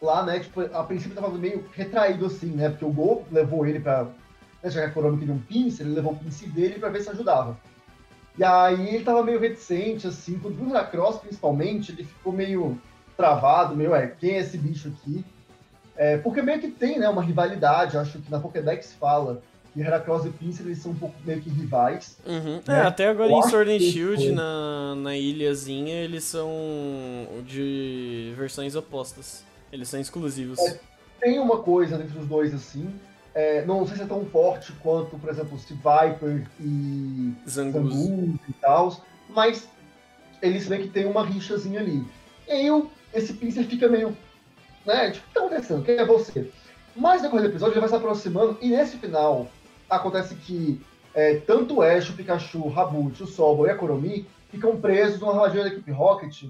lá, 0.00 0.22
né? 0.24 0.40
Tipo, 0.40 0.62
a 0.62 0.82
princípio 0.84 1.14
tava 1.14 1.30
meio 1.30 1.64
retraído 1.72 2.26
assim, 2.26 2.48
né? 2.48 2.68
Porque 2.68 2.84
o 2.84 2.92
Go 2.92 3.24
levou 3.30 3.66
ele 3.66 3.80
pra. 3.80 4.04
Né, 4.62 4.70
já 4.70 4.80
que 4.82 4.86
a 4.86 4.90
Kurama 4.90 5.18
queria 5.18 5.34
um 5.34 5.38
Pinsir, 5.38 5.86
ele 5.86 5.94
levou 5.94 6.12
o 6.12 6.16
Pinsir 6.16 6.50
dele 6.50 6.78
pra 6.78 6.88
ver 6.88 7.02
se 7.02 7.10
ajudava. 7.10 7.58
E 8.38 8.44
aí 8.44 8.94
ele 8.94 9.04
tava 9.04 9.22
meio 9.22 9.40
reticente, 9.40 10.06
assim, 10.06 10.38
quando 10.38 10.56
viu 10.56 10.66
na 10.66 10.84
Cross, 10.84 11.18
principalmente, 11.18 11.92
ele 11.92 12.04
ficou 12.04 12.32
meio 12.32 12.80
travado, 13.16 13.76
meio, 13.76 13.94
é, 13.94 14.06
quem 14.06 14.32
é 14.32 14.38
esse 14.38 14.56
bicho 14.56 14.88
aqui? 14.88 15.24
É, 15.96 16.16
porque 16.16 16.40
meio 16.40 16.60
que 16.60 16.70
tem, 16.70 16.98
né, 16.98 17.08
uma 17.08 17.22
rivalidade, 17.22 17.98
acho 17.98 18.18
que 18.18 18.30
na 18.30 18.40
Pokédex 18.40 18.94
fala 18.94 19.42
e 19.76 19.80
Heracross 19.82 20.24
e 20.26 20.30
Pinsir 20.30 20.66
eles 20.66 20.78
são 20.78 20.92
um 20.92 20.96
pouco 20.96 21.14
meio 21.24 21.40
que 21.40 21.48
rivais. 21.50 22.16
Uhum. 22.26 22.56
Né? 22.66 22.78
É, 22.78 22.80
até 22.82 23.08
agora 23.08 23.30
Eu 23.30 23.38
em 23.38 23.42
Sword 23.42 23.70
and 23.70 23.78
Shield, 23.80 24.24
foi. 24.26 24.32
na, 24.34 24.94
na 24.96 25.16
ilhazinha, 25.16 25.94
eles 26.02 26.24
são 26.24 26.50
de 27.46 28.32
versões 28.36 28.74
opostas. 28.74 29.44
Eles 29.72 29.88
são 29.88 30.00
exclusivos. 30.00 30.58
É. 30.58 30.80
Tem 31.20 31.38
uma 31.38 31.58
coisa 31.58 31.96
entre 32.02 32.18
os 32.18 32.26
dois 32.26 32.54
assim. 32.54 32.90
é, 33.34 33.64
não 33.64 33.86
sei 33.86 33.96
se 33.98 34.02
é 34.02 34.06
tão 34.06 34.24
forte 34.26 34.72
quanto, 34.82 35.16
por 35.18 35.30
exemplo, 35.30 35.58
se 35.58 35.72
Viper 35.74 36.46
e 36.58 37.32
Zangus. 37.48 37.94
Zangus 37.94 38.40
e 38.48 38.52
tal, 38.60 38.96
mas 39.28 39.68
eles 40.42 40.66
meio 40.68 40.82
que 40.82 40.88
tem 40.88 41.06
uma 41.06 41.24
rixazinha 41.24 41.78
ali. 41.80 42.04
E 42.48 42.52
aí 42.52 42.70
o- 42.70 42.90
esse 43.14 43.34
Pinsir 43.34 43.64
fica 43.66 43.86
meio, 43.88 44.16
né, 44.84 45.10
tipo, 45.12 45.24
o 45.26 45.28
que 45.28 45.34
tá 45.34 45.40
acontecendo? 45.46 45.84
Quem 45.84 45.96
é 45.96 46.04
você? 46.04 46.50
Mas 46.96 47.22
depois 47.22 47.42
do 47.42 47.48
episódio 47.48 47.74
ele 47.74 47.80
vai 47.80 47.88
se 47.88 47.94
aproximando 47.94 48.58
e 48.60 48.70
nesse 48.70 48.96
final 48.96 49.48
acontece 49.90 50.34
que 50.36 50.80
é, 51.14 51.36
tanto 51.46 51.76
o 51.78 51.82
Ash, 51.82 52.08
o 52.10 52.12
Pikachu, 52.12 52.58
o 52.64 52.68
Rabut, 52.68 53.22
o 53.22 53.26
Sobol 53.26 53.66
e 53.66 53.70
a 53.70 53.74
Koromi 53.74 54.26
ficam 54.50 54.76
presos 54.80 55.20
numa 55.20 55.32
armadilha 55.32 55.64
da 55.64 55.68
equipe 55.70 55.90
Rocket 55.90 56.44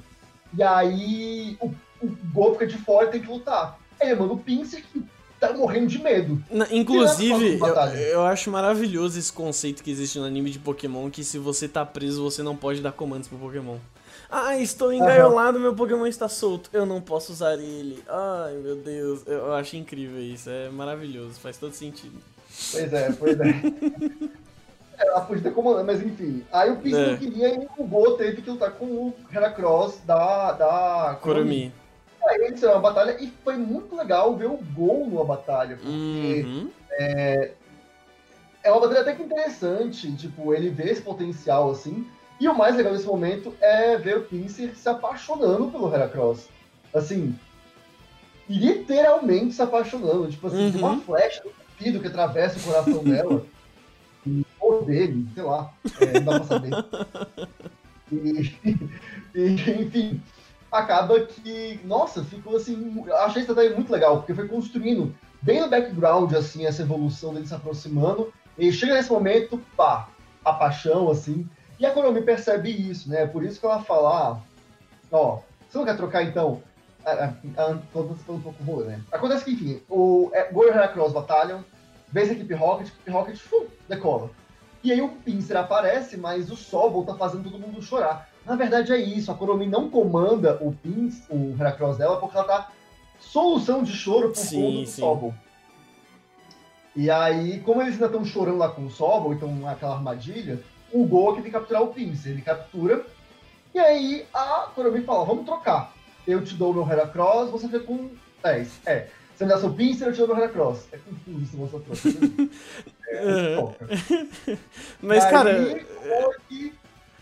e 0.55 0.63
aí 0.63 1.57
o, 1.61 1.67
o 2.03 2.17
Go 2.33 2.53
fica 2.53 2.67
de 2.67 2.77
fora 2.79 3.09
e 3.09 3.11
tem 3.13 3.21
que 3.21 3.29
lutar. 3.29 3.79
Ele 4.01 4.15
manda 4.15 4.33
o 4.33 4.39
Pinsir 4.39 4.85
que 4.93 5.03
tá 5.39 5.53
morrendo 5.55 5.87
de 5.87 5.99
medo. 5.99 6.43
Na- 6.51 6.67
inclusive, 6.71 7.59
eu, 7.59 7.75
eu 8.13 8.23
acho 8.27 8.51
maravilhoso 8.51 9.19
esse 9.19 9.33
conceito 9.33 9.83
que 9.83 9.91
existe 9.91 10.19
no 10.19 10.25
anime 10.25 10.51
de 10.51 10.59
Pokémon, 10.59 11.09
que 11.11 11.25
se 11.25 11.39
você 11.39 11.67
tá 11.67 11.85
preso, 11.85 12.23
você 12.23 12.43
não 12.43 12.57
pode 12.57 12.81
dar 12.81 12.93
comandos 12.93 13.29
pro 13.29 13.39
Pokémon. 13.39 13.77
Ah, 14.31 14.57
estou 14.57 14.93
engaiolado, 14.93 15.59
meu 15.59 15.75
Pokémon 15.75 16.07
está 16.07 16.29
solto. 16.29 16.71
Eu 16.73 16.87
não 16.87 17.01
posso 17.01 17.33
usar 17.33 17.55
ele. 17.55 18.03
Ai, 18.09 18.55
meu 18.63 18.77
Deus. 18.77 19.23
Eu 19.27 19.53
acho 19.55 19.77
incrível 19.77 20.21
isso. 20.21 20.49
É 20.49 20.69
maravilhoso. 20.71 21.41
Faz 21.41 21.57
todo 21.57 21.73
sentido. 21.75 22.17
Pois 22.73 22.93
é, 22.93 23.13
pois 23.13 23.41
é. 23.41 23.45
É, 25.03 25.07
Ela 25.07 25.23
podia 25.23 25.45
ter 25.45 25.55
comandado, 25.55 25.87
mas 25.87 26.03
enfim. 26.03 26.45
Aí 26.53 26.71
o 26.71 26.77
Pinsir 26.77 26.99
É. 27.01 27.11
não 27.13 27.17
queria 27.17 27.55
e 27.55 27.69
o 27.79 27.85
Go 27.85 28.19
teve 28.19 28.43
que 28.43 28.51
lutar 28.51 28.73
com 28.73 28.85
o 28.85 29.15
Heracross 29.33 29.99
da, 30.05 30.53
da 30.53 31.19
Koromi. 31.23 31.73
Aí 32.29 32.43
eles 32.43 32.63
uma 32.63 32.79
batalha 32.81 33.17
e 33.19 33.33
foi 33.43 33.57
muito 33.57 33.97
legal 33.97 34.37
ver 34.37 34.45
o 34.49 34.59
Gol 34.75 35.07
numa 35.09 35.25
batalha. 35.25 35.77
Porque 35.77 36.45
Uhum. 36.47 36.71
é 38.63 38.71
uma 38.71 38.81
batalha 38.83 39.01
até 39.01 39.15
que 39.15 39.23
interessante, 39.23 40.13
tipo, 40.17 40.53
ele 40.53 40.69
vê 40.69 40.91
esse 40.91 41.01
potencial 41.01 41.71
assim. 41.71 42.07
E 42.39 42.47
o 42.47 42.55
mais 42.55 42.77
legal 42.77 42.93
nesse 42.93 43.07
momento 43.07 43.55
é 43.59 43.97
ver 43.97 44.19
o 44.19 44.23
Pinsir 44.25 44.77
se 44.77 44.87
apaixonando 44.87 45.71
pelo 45.71 45.91
Heracross. 45.95 46.47
Assim, 46.93 47.35
literalmente 48.49 49.55
se 49.55 49.63
apaixonando. 49.63 50.29
Tipo 50.31 50.47
assim, 50.49 50.71
tem 50.71 50.81
uma 50.81 50.91
Uhum. 50.91 51.01
flecha 51.01 51.43
do 51.43 51.51
cupido 51.81 52.01
que 52.01 52.09
atravessa 52.09 52.59
o 52.59 52.63
coração 52.63 53.03
dela. 53.03 53.47
Ou 54.61 54.85
dele, 54.85 55.27
sei 55.35 55.43
lá. 55.43 55.73
É, 55.99 56.21
não 56.21 56.25
dá 56.25 56.41
pra 56.41 56.45
saber. 56.45 56.71
E, 58.13 58.55
e, 59.35 59.47
enfim, 59.81 60.23
acaba 60.71 61.21
que, 61.21 61.81
nossa, 61.85 62.23
ficou 62.23 62.57
assim, 62.57 63.03
achei 63.25 63.43
isso 63.43 63.55
daí 63.55 63.75
muito 63.75 63.91
legal, 63.91 64.19
porque 64.19 64.35
foi 64.35 64.47
construindo 64.47 65.15
bem 65.41 65.61
no 65.61 65.71
background, 65.71 66.35
assim, 66.35 66.67
essa 66.67 66.83
evolução 66.83 67.33
dele 67.33 67.47
se 67.47 67.55
aproximando, 67.55 68.33
e 68.59 68.71
chega 68.71 68.95
nesse 68.95 69.11
momento, 69.11 69.59
pá, 69.75 70.09
a 70.45 70.53
paixão, 70.53 71.11
assim, 71.11 71.49
e 71.79 71.87
a 71.87 71.93
Konami 71.93 72.21
percebe 72.21 72.71
isso, 72.71 73.09
né, 73.09 73.27
por 73.27 73.43
isso 73.43 73.59
que 73.59 73.65
ela 73.65 73.83
fala, 73.83 74.11
ah, 74.11 74.41
ó, 75.11 75.39
você 75.69 75.79
não 75.79 75.85
quer 75.85 75.97
trocar, 75.97 76.25
então? 76.25 76.63
Tô 77.93 78.03
um 78.33 78.41
pouco 78.41 78.83
né? 78.85 79.01
Acontece 79.11 79.45
que, 79.45 79.53
enfim, 79.53 79.83
o 79.89 80.31
é, 80.33 80.51
e 80.53 80.55
o 80.55 80.69
Heracross 80.69 81.13
batalham, 81.13 81.65
vence 82.13 82.31
a 82.31 82.35
equipe 82.35 82.55
Rocket, 82.55 82.89
a 82.89 82.91
equipe 82.91 83.11
Rocket, 83.11 83.37
fum, 83.39 83.67
decola. 83.89 84.31
E 84.83 84.93
aí 84.93 85.01
o 85.01 85.09
Pinsir 85.09 85.57
aparece, 85.57 86.17
mas 86.17 86.51
o 86.51 86.57
Sobol 86.57 87.05
tá 87.05 87.15
fazendo 87.15 87.51
todo 87.51 87.59
mundo 87.59 87.83
chorar. 87.83 88.29
Na 88.47 88.57
verdade 88.57 88.93
é 88.93 88.97
isso, 88.97 89.31
a 89.31 89.35
Koromi 89.35 89.67
não 89.67 89.91
comanda 89.91 90.59
o 90.63 90.73
Pins, 90.73 91.23
o 91.29 91.55
Heracross 91.59 91.99
dela, 91.99 92.19
porque 92.19 92.37
ela 92.37 92.47
tá 92.47 92.73
solução 93.19 93.83
de 93.83 93.93
choro 93.93 94.29
por 94.29 94.37
Sim, 94.37 94.63
conta 94.63 94.79
do 94.79 94.87
sim. 94.87 95.01
Sobol. 95.01 95.35
E 96.97 97.11
aí, 97.11 97.61
como 97.61 97.83
eles 97.83 97.95
ainda 97.95 98.07
estão 98.07 98.25
chorando 98.25 98.59
lá 98.59 98.71
com 98.71 98.87
o 98.87 98.91
Sobol, 98.91 99.35
então 99.35 99.55
naquela 99.57 99.95
armadilha, 99.95 100.61
o 100.93 101.05
Go 101.05 101.35
que 101.35 101.43
tem 101.43 101.45
que 101.45 101.59
capturar 101.59 101.83
o 101.83 101.89
Pinsir. 101.89 102.33
Ele 102.33 102.43
captura, 102.43 103.05
e 103.75 103.79
aí 103.79 104.27
a 104.33 104.69
Koromi 104.75 105.03
fala, 105.03 105.25
vamos 105.25 105.45
trocar. 105.45 105.93
Eu 106.31 106.45
te 106.45 106.55
dou 106.55 106.71
o 106.71 106.75
meu 106.75 106.91
Heracross, 106.91 107.51
você 107.51 107.67
fica 107.67 107.81
com 107.81 108.11
10. 108.43 108.69
É, 108.87 109.07
você 109.37 109.45
me 109.45 109.51
dá 109.51 109.59
seu 109.59 109.73
Pinsir, 109.73 110.07
eu 110.07 110.13
te 110.13 110.19
dou 110.19 110.29
meu 110.29 110.37
Heracross. 110.39 110.81
É 110.93 110.99
confuso 110.99 111.43
isso, 111.45 111.57
moça 111.57 111.79
troca. 111.81 112.01
É, 113.13 113.25
Uhum. 113.27 113.57
foca. 113.75 113.89
Mas, 115.03 115.25
Aí, 115.25 115.31
cara, 115.33 115.57
foi 116.47 116.73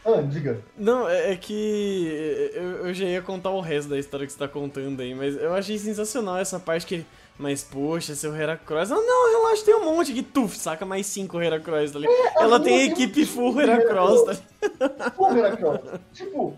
Ah, 0.04 0.20
diga. 0.22 0.60
Não, 0.76 1.08
é, 1.08 1.32
é 1.32 1.36
que 1.36 2.50
eu, 2.54 2.86
eu 2.88 2.94
já 2.94 3.06
ia 3.06 3.22
contar 3.22 3.50
o 3.50 3.60
resto 3.60 3.88
da 3.88 3.98
história 3.98 4.26
que 4.26 4.32
você 4.32 4.38
tá 4.38 4.46
contando 4.48 5.00
aí, 5.00 5.14
mas 5.14 5.34
eu 5.36 5.54
achei 5.54 5.78
sensacional 5.78 6.36
essa 6.36 6.58
parte 6.60 6.86
que 6.86 6.96
ele. 6.96 7.06
Mas 7.38 7.62
poxa, 7.62 8.14
seu 8.16 8.34
Heracross. 8.36 8.90
Ah, 8.90 8.96
não, 8.96 9.30
relaxa, 9.32 9.64
tem 9.64 9.74
um 9.76 9.84
monte 9.84 10.10
aqui. 10.10 10.22
Tuf, 10.24 10.58
saca 10.58 10.84
mais 10.84 11.06
cinco 11.06 11.40
Heracross, 11.40 11.92
tá 11.92 12.00
ligado? 12.00 12.36
Ela 12.36 12.56
as 12.56 12.62
tem 12.64 12.90
equipe 12.90 13.24
full 13.24 13.54
de 13.54 13.62
Heracross, 13.62 14.24
tá? 14.24 15.10
Pô, 15.10 15.30
Heracross. 15.32 15.80
tipo. 16.12 16.54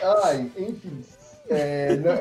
Ai, 0.00 0.50
enfim. 0.56 1.04
É, 1.48 1.96
não- 1.96 2.12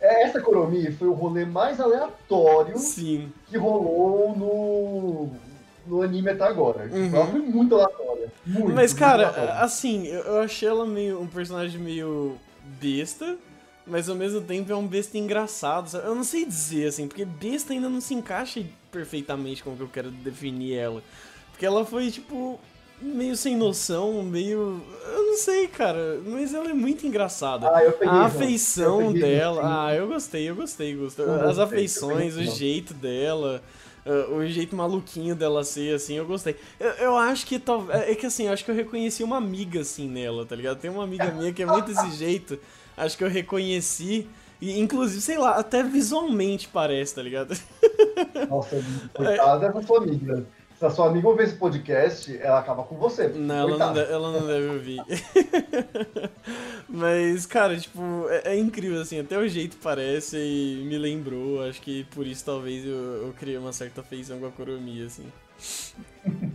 é, 0.00 0.22
essa 0.24 0.40
Koromi 0.40 0.92
foi 0.92 1.08
o 1.08 1.12
rolê 1.12 1.44
mais 1.44 1.80
aleatório 1.80 2.76
Sim. 2.78 3.32
que 3.48 3.56
rolou 3.56 4.36
no, 4.36 5.30
no 5.86 6.02
anime 6.02 6.30
até 6.30 6.44
agora. 6.44 6.84
Tipo, 6.84 6.96
Uhum. 6.96 7.16
Ela 7.16 7.26
foi 7.26 7.40
muito 7.40 7.74
aleatória. 7.74 8.32
Muito, 8.46 8.68
Mas, 8.74 8.92
muito 8.92 8.98
cara, 8.98 9.28
aleatória. 9.28 9.54
assim, 9.62 10.06
eu, 10.06 10.38
achei 10.40 10.68
ela 10.68 10.84
meio 10.86 11.20
um 11.20 11.26
personagem 11.26 11.80
meio 11.80 12.36
besta, 12.80 13.36
mas 13.86 14.08
ao 14.08 14.14
mesmo 14.16 14.40
tempo 14.42 14.70
é 14.70 14.76
um 14.76 14.86
besta 14.86 15.16
engraçado. 15.16 15.88
sabe? 15.88 16.06
Eu 16.06 16.14
não 16.14 16.24
sei 16.24 16.44
dizer, 16.44 16.88
assim, 16.88 17.06
porque 17.08 17.24
besta 17.24 17.72
ainda 17.72 17.88
não 17.88 18.00
se 18.00 18.12
encaixa 18.14 18.62
perfeitamente 18.92 19.62
com 19.62 19.70
o 19.72 19.76
que 19.76 19.82
eu 19.82 19.88
quero 19.88 20.10
definir 20.10 20.74
ela. 20.74 21.02
Porque 21.50 21.64
ela 21.64 21.84
foi, 21.84 22.10
tipo, 22.10 22.58
meio 23.00 23.36
sem 23.36 23.56
noção, 23.56 24.22
meio. 24.22 24.82
Eu 25.14 25.23
não 25.34 25.38
sei, 25.38 25.68
cara, 25.68 26.20
mas 26.24 26.54
ela 26.54 26.70
é 26.70 26.74
muito 26.74 27.06
engraçada. 27.06 27.72
Ah, 27.74 27.82
eu 27.84 27.92
peguei, 27.92 28.08
A 28.08 28.26
afeição 28.26 28.96
peguei, 28.96 29.20
dela. 29.20 29.62
sim. 29.62 29.80
Ah, 29.88 29.94
eu 29.94 30.08
gostei, 30.08 30.48
eu 30.48 30.54
gostei, 30.56 30.94
gostei. 30.94 31.24
Eu 31.24 31.40
As 31.40 31.58
gostei, 31.58 31.64
afeições, 31.64 32.36
o 32.36 32.36
peguei, 32.36 32.44
não. 32.44 32.52
jeito 32.52 32.94
dela. 32.94 33.62
ah, 34.06 34.32
o 34.34 34.46
jeito 34.46 34.76
maluquinho 34.76 35.34
dela 35.34 35.64
ser, 35.64 35.94
assim, 35.94 36.14
eu 36.14 36.26
gostei. 36.26 36.56
Eu, 36.78 36.90
eu 36.92 37.16
acho 37.16 37.46
que 37.46 37.58
tal. 37.58 37.90
É 37.90 38.12
é 38.12 38.14
que 38.14 38.26
assim, 38.26 38.46
eu 38.46 38.52
acho 38.52 38.64
que 38.64 38.70
eu 38.70 38.74
reconheci 38.74 39.22
uma 39.24 39.36
amiga 39.38 39.80
assim 39.80 40.08
nela, 40.08 40.44
tá 40.46 40.54
ligado? 40.56 40.78
Tem 40.80 40.90
uma 40.90 41.04
amiga 41.04 41.30
minha 41.32 41.52
que 41.52 41.62
é 41.62 41.66
muito 41.66 41.86
desse 41.86 42.10
jeito. 42.16 42.58
Acho 42.96 43.16
que 43.18 43.24
eu 43.24 43.28
reconheci. 43.28 44.28
E, 44.60 44.78
inclusive, 44.80 45.20
sei 45.20 45.36
lá, 45.38 45.56
até 45.58 45.82
visualmente 45.82 46.68
parece, 46.68 47.14
tá 47.16 47.22
ligado? 47.22 47.54
Nossa, 48.48 48.86
coitada 49.14 49.66
dessa 49.68 49.82
sua 49.86 49.98
amiga. 49.98 50.46
Se 50.84 50.88
a 50.88 50.90
sua 50.90 51.06
amiga 51.06 51.28
ouvir 51.28 51.44
esse 51.44 51.54
podcast, 51.54 52.38
ela 52.42 52.58
acaba 52.58 52.82
com 52.82 52.94
você. 52.96 53.28
Não, 53.28 53.54
ela 53.54 53.78
não, 53.78 53.92
deve, 53.94 54.12
ela 54.12 54.32
não 54.32 54.46
deve 54.46 54.66
ouvir. 54.66 55.00
Mas, 56.86 57.46
cara, 57.46 57.74
tipo, 57.74 58.02
é, 58.28 58.52
é 58.52 58.58
incrível, 58.58 59.00
assim, 59.00 59.18
até 59.18 59.38
o 59.38 59.48
jeito 59.48 59.78
parece 59.82 60.36
e 60.36 60.84
me 60.86 60.98
lembrou. 60.98 61.62
Acho 61.62 61.80
que 61.80 62.04
por 62.14 62.26
isso 62.26 62.44
talvez 62.44 62.84
eu, 62.84 62.92
eu 62.92 63.34
criei 63.38 63.56
uma 63.56 63.72
certa 63.72 64.02
afeição 64.02 64.38
com 64.38 64.46
a 64.46 64.50
Koromi, 64.50 65.02
assim. 65.02 65.24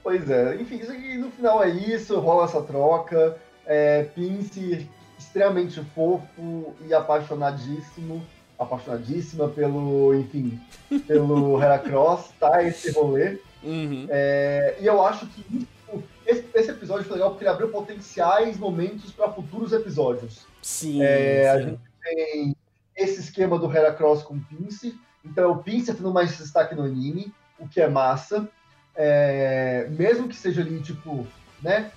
Pois 0.00 0.30
é, 0.30 0.54
enfim, 0.54 0.76
isso 0.76 0.92
aqui 0.92 1.18
no 1.18 1.30
final 1.32 1.62
é 1.62 1.68
isso, 1.68 2.18
rola 2.18 2.44
essa 2.44 2.62
troca. 2.62 3.36
É, 3.66 4.04
Pince 4.04 4.88
extremamente 5.18 5.82
fofo 5.94 6.74
e 6.86 6.94
apaixonadíssimo, 6.94 8.24
apaixonadíssima 8.58 9.48
pelo, 9.48 10.14
enfim, 10.14 10.58
pelo 11.06 11.60
Heracross, 11.60 12.30
tá? 12.40 12.62
Esse 12.62 12.92
rolê. 12.92 13.38
Uhum. 13.62 14.06
É, 14.08 14.76
e 14.80 14.86
eu 14.86 15.04
acho 15.04 15.26
que 15.26 15.44
isso- 15.56 16.04
esse, 16.26 16.44
esse 16.54 16.70
episódio 16.70 17.04
foi 17.04 17.14
legal 17.16 17.30
porque 17.30 17.44
ele 17.44 17.50
abriu 17.50 17.68
potenciais 17.70 18.58
momentos 18.58 19.10
para 19.12 19.30
futuros 19.32 19.72
episódios. 19.72 20.46
Sim, 20.62 21.02
É, 21.02 21.50
a 21.50 21.58
sim. 21.58 21.64
gente 21.70 21.80
tem 22.02 22.56
esse 22.96 23.20
esquema 23.20 23.58
do 23.58 23.72
Heracross 23.74 24.22
com 24.22 24.34
o 24.34 24.40
Pince. 24.40 24.98
Então, 25.24 25.52
o 25.52 25.62
Pince 25.62 25.94
tendo 25.94 26.12
mais 26.12 26.36
destaque 26.36 26.74
no 26.74 26.82
anime, 26.82 27.32
o 27.58 27.66
que 27.68 27.80
é 27.80 27.88
massa. 27.88 28.48
É, 28.94 29.86
mesmo 29.90 30.28
que 30.28 30.36
seja 30.36 30.60
ali, 30.60 30.80
tipo, 30.80 31.26
né? 31.62 31.90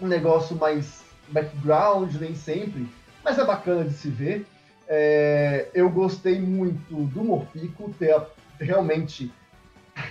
Um 0.00 0.06
negócio 0.06 0.56
mais 0.56 1.02
background, 1.28 2.14
nem 2.16 2.34
sempre. 2.34 2.88
Mas 3.24 3.38
é 3.38 3.44
bacana 3.44 3.84
de 3.84 3.92
se 3.94 4.08
ver. 4.08 4.46
É, 4.86 5.68
eu 5.74 5.88
gostei 5.90 6.38
muito 6.40 6.94
do 7.06 7.24
Morpico 7.24 7.92
ter 7.98 8.12
a- 8.12 8.26
realmente 8.60 9.32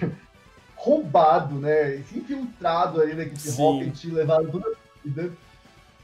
roubado, 0.75 1.55
né? 1.55 2.01
Se 2.09 2.19
infiltrado 2.19 3.01
ali 3.01 3.13
na 3.13 3.23
equipe. 3.23 3.49
Rocket 3.51 4.03
e 4.03 4.07
levado 4.11 4.51
toda 4.51 4.67
a 4.67 4.73
vida. 5.07 5.31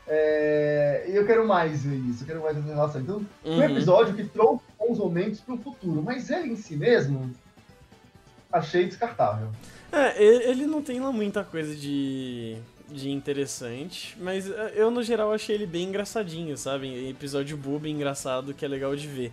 É, 0.08 1.06
e 1.08 1.15
eu 1.15 1.25
quero 1.25 1.47
mais 1.47 1.84
ver 1.84 1.97
isso, 1.97 2.23
eu 2.23 2.28
quero 2.28 2.41
mais 2.41 2.58
essa 2.58 2.67
relação. 2.67 3.02
Então, 3.02 3.25
foi 3.43 3.52
um 3.52 3.56
Uhum. 3.58 3.63
episódio 3.63 4.15
que 4.15 4.23
trouxe 4.23 4.63
bons 4.80 4.97
momentos 4.97 5.39
pro 5.41 5.58
futuro, 5.58 6.02
mas 6.02 6.30
ele 6.30 6.49
em 6.54 6.56
si 6.56 6.75
mesmo. 6.75 7.30
achei 8.52 8.86
descartável. 8.88 9.49
É, 9.91 10.23
ele 10.23 10.65
não 10.65 10.82
tem 10.82 10.99
lá 10.99 11.12
muita 11.12 11.43
coisa 11.43 11.75
de, 11.75 12.58
de 12.88 13.12
interessante, 13.12 14.17
mas 14.19 14.49
é, 14.49 14.73
eu 14.75 14.89
no 14.89 15.04
geral 15.04 15.32
achei 15.32 15.54
ele 15.56 15.67
bem 15.67 15.88
engraçadinho, 15.89 16.58
sabe? 16.58 17.10
Episódio 17.10 17.56
boob 17.56 17.88
engraçado 17.88 18.54
que 18.54 18.65
é 18.65 18.67
legal 18.67 18.95
de 18.95 19.08
ver. 19.08 19.32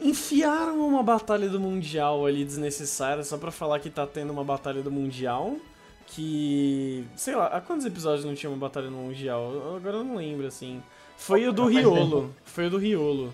Enfiaram 0.00 0.86
uma 0.86 1.02
batalha 1.02 1.48
do 1.48 1.58
Mundial 1.58 2.24
ali 2.24 2.44
desnecessária 2.44 3.24
só 3.24 3.36
pra 3.36 3.50
falar 3.50 3.80
que 3.80 3.90
tá 3.90 4.06
tendo 4.06 4.32
uma 4.32 4.44
batalha 4.44 4.82
do 4.82 4.90
Mundial. 4.90 5.56
Que. 6.06 7.04
Sei 7.16 7.34
lá, 7.34 7.46
há 7.48 7.60
quantos 7.60 7.84
episódios 7.84 8.24
não 8.24 8.34
tinha 8.34 8.48
uma 8.48 8.58
batalha 8.58 8.88
no 8.88 8.96
Mundial? 8.98 9.76
Agora 9.76 9.96
eu 9.96 10.04
não 10.04 10.16
lembro, 10.16 10.46
assim. 10.46 10.82
Foi 11.16 11.46
o 11.46 11.52
do 11.52 11.66
Riolo. 11.66 12.32
Foi 12.44 12.68
o 12.68 12.70
do 12.70 12.78
Riolo. 12.78 13.32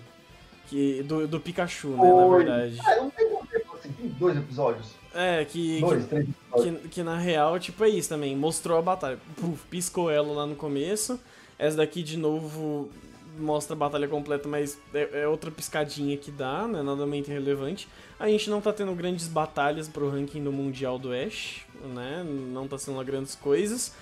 Que, 0.67 1.03
do, 1.03 1.27
do 1.27 1.39
Pikachu, 1.39 1.89
né, 1.89 2.11
na 2.11 2.35
verdade. 2.35 2.79
É, 2.83 2.95
não 2.99 3.09
tem 3.11 3.29
muito 3.29 3.47
tempo 3.47 3.75
assim, 3.75 3.91
tem 3.91 4.09
dois 4.09 4.35
episódios. 4.35 4.87
É, 5.13 5.45
que, 5.45 5.79
Dois, 5.79 6.03
que, 6.03 6.09
três 6.09 6.27
episódios. 6.27 6.81
que, 6.81 6.89
que 6.89 7.03
na 7.03 7.17
real, 7.17 7.59
tipo, 7.59 7.83
é 7.83 7.89
isso 7.89 8.09
também. 8.09 8.35
Mostrou 8.35 8.77
a 8.79 8.81
batalha. 8.81 9.19
Puf, 9.39 9.63
piscou 9.69 10.09
ela 10.09 10.33
lá 10.33 10.45
no 10.47 10.55
começo. 10.55 11.19
Essa 11.57 11.77
daqui, 11.77 12.01
de 12.03 12.17
novo, 12.17 12.89
mostra 13.37 13.75
a 13.75 13.77
batalha 13.77 14.07
completa, 14.07 14.47
mas 14.47 14.77
é, 14.93 15.21
é 15.21 15.27
outra 15.27 15.51
piscadinha 15.51 16.17
que 16.17 16.31
dá, 16.31 16.67
né? 16.67 16.81
Nada 16.81 17.05
muito 17.05 17.29
relevante. 17.29 17.87
A 18.19 18.27
gente 18.27 18.49
não 18.49 18.61
tá 18.61 18.71
tendo 18.71 18.93
grandes 18.93 19.27
batalhas 19.27 19.87
pro 19.87 20.09
ranking 20.09 20.43
do 20.43 20.51
Mundial 20.51 20.97
do 20.97 21.13
Ash, 21.13 21.65
né? 21.93 22.23
Não 22.23 22.67
tá 22.67 22.77
sendo 22.77 23.03
grandes 23.03 23.35
coisas. 23.35 23.93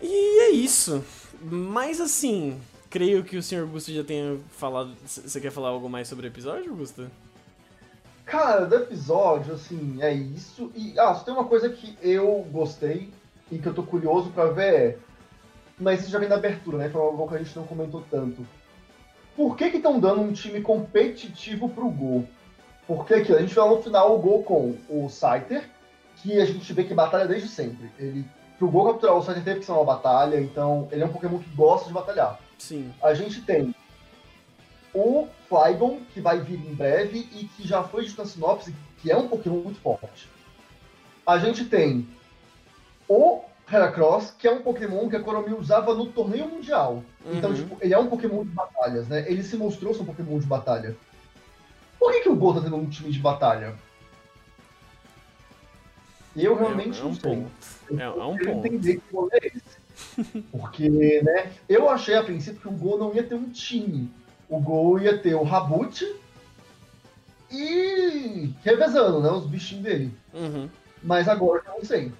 E 0.00 0.40
é 0.42 0.50
isso. 0.50 1.04
Mas 1.42 2.00
assim, 2.00 2.60
creio 2.90 3.24
que 3.24 3.36
o 3.36 3.42
Sr. 3.42 3.60
Augusto 3.60 3.92
já 3.92 4.04
tenha 4.04 4.38
falado. 4.56 4.92
Você 5.06 5.40
quer 5.40 5.50
falar 5.50 5.68
algo 5.68 5.88
mais 5.88 6.08
sobre 6.08 6.26
o 6.26 6.28
episódio, 6.28 6.70
Augusto? 6.70 7.10
Cara, 8.24 8.66
do 8.66 8.74
episódio, 8.74 9.54
assim, 9.54 9.96
é 10.00 10.12
isso. 10.12 10.70
E, 10.74 10.98
ah, 10.98 11.14
tem 11.14 11.32
uma 11.32 11.44
coisa 11.44 11.70
que 11.70 11.96
eu 12.02 12.46
gostei 12.52 13.10
e 13.50 13.58
que 13.58 13.66
eu 13.66 13.72
tô 13.72 13.82
curioso 13.82 14.30
pra 14.30 14.46
ver 14.46 14.74
é. 14.74 14.98
Mas 15.78 16.00
isso 16.00 16.10
já 16.10 16.18
vem 16.18 16.28
da 16.28 16.36
abertura, 16.36 16.78
né? 16.78 16.88
Foi 16.88 17.00
algo 17.00 17.28
que 17.28 17.34
a 17.34 17.38
gente 17.38 17.56
não 17.56 17.66
comentou 17.66 18.04
tanto. 18.10 18.46
Por 19.36 19.56
que 19.56 19.70
que 19.70 19.76
estão 19.76 20.00
dando 20.00 20.20
um 20.20 20.32
time 20.32 20.60
competitivo 20.60 21.68
pro 21.68 21.88
Gol? 21.88 22.28
Porque 22.86 23.14
aqui, 23.14 23.32
a 23.32 23.40
gente 23.40 23.56
lá 23.56 23.68
no 23.68 23.82
final 23.82 24.16
o 24.16 24.18
Gol 24.18 24.42
com 24.42 24.76
o 24.88 25.08
Scyther, 25.08 25.68
que 26.16 26.40
a 26.40 26.44
gente 26.44 26.72
vê 26.72 26.82
que 26.84 26.94
batalha 26.94 27.26
desde 27.26 27.48
sempre. 27.48 27.90
Ele, 27.98 28.24
pro 28.58 28.68
Gol 28.68 28.86
capturar 28.86 29.16
o 29.16 29.22
Scyther 29.22 29.44
teve 29.44 29.60
que 29.60 29.66
ser 29.66 29.72
uma 29.72 29.84
batalha, 29.84 30.40
então 30.40 30.88
ele 30.90 31.02
é 31.02 31.06
um 31.06 31.12
Pokémon 31.12 31.38
que 31.38 31.54
gosta 31.54 31.86
de 31.86 31.94
batalhar. 31.94 32.40
Sim. 32.58 32.92
A 33.00 33.14
gente 33.14 33.42
tem 33.42 33.72
o 34.92 35.28
Flygon, 35.48 36.00
que 36.12 36.20
vai 36.20 36.40
vir 36.40 36.58
em 36.58 36.74
breve 36.74 37.28
e 37.32 37.44
que 37.44 37.66
já 37.66 37.84
foi 37.84 38.04
de 38.04 38.26
sinopse, 38.26 38.74
que 38.98 39.10
é 39.10 39.16
um 39.16 39.28
Pokémon 39.28 39.60
muito 39.60 39.80
forte. 39.80 40.28
A 41.24 41.38
gente 41.38 41.64
tem 41.66 42.08
o 43.08 43.42
Heracross, 43.70 44.30
que 44.38 44.46
é 44.48 44.50
um 44.52 44.62
Pokémon 44.62 45.08
que 45.08 45.16
a 45.16 45.20
Konami 45.20 45.52
usava 45.54 45.94
no 45.94 46.06
torneio 46.06 46.48
mundial. 46.48 47.02
Então, 47.26 47.50
Uhum. 47.50 47.56
tipo, 47.56 47.76
ele 47.80 47.92
é 47.94 47.98
um 47.98 48.06
Pokémon 48.08 48.42
de 48.44 48.50
batalhas, 48.50 49.08
né? 49.08 49.24
Ele 49.30 49.42
se 49.42 49.56
mostrou 49.56 49.92
ser 49.94 50.02
um 50.02 50.06
Pokémon 50.06 50.38
de 50.38 50.46
batalha. 50.46 50.96
Por 51.98 52.12
que, 52.12 52.20
que 52.20 52.28
o 52.28 52.36
Gol 52.36 52.54
tá 52.54 52.60
tendo 52.62 52.76
um 52.76 52.88
time 52.88 53.10
de 53.10 53.18
batalha? 53.18 53.74
Eu 56.36 56.54
realmente 56.56 56.96
é, 56.98 57.00
é 57.00 57.04
não 57.04 57.10
um 57.10 57.14
sei. 57.14 57.22
ponto. 57.36 57.50
Eu 57.90 57.98
É, 57.98 58.02
é 58.02 58.08
um 58.24 58.36
ponto. 58.38 58.66
entender 58.66 58.96
que 59.00 59.14
rolê 59.14 59.38
é 59.42 59.46
esse. 59.48 60.42
Porque, 60.52 60.88
né, 61.22 61.52
eu 61.68 61.88
achei 61.90 62.14
a 62.14 62.22
princípio 62.22 62.60
que 62.60 62.68
o 62.68 62.72
Gol 62.72 62.98
não 62.98 63.12
ia 63.14 63.22
ter 63.22 63.34
um 63.34 63.48
time. 63.50 64.10
O 64.48 64.60
Gol 64.60 64.98
ia 65.00 65.18
ter 65.18 65.34
o 65.34 65.42
Rabut 65.42 66.04
e 67.50 68.50
revezando, 68.62 69.20
né, 69.20 69.30
os 69.30 69.46
bichinhos 69.46 69.84
dele. 69.84 70.14
Uhum. 70.32 70.68
Mas 71.02 71.28
agora 71.28 71.62
eu 71.66 71.72
não 71.74 71.84
sei. 71.84 72.12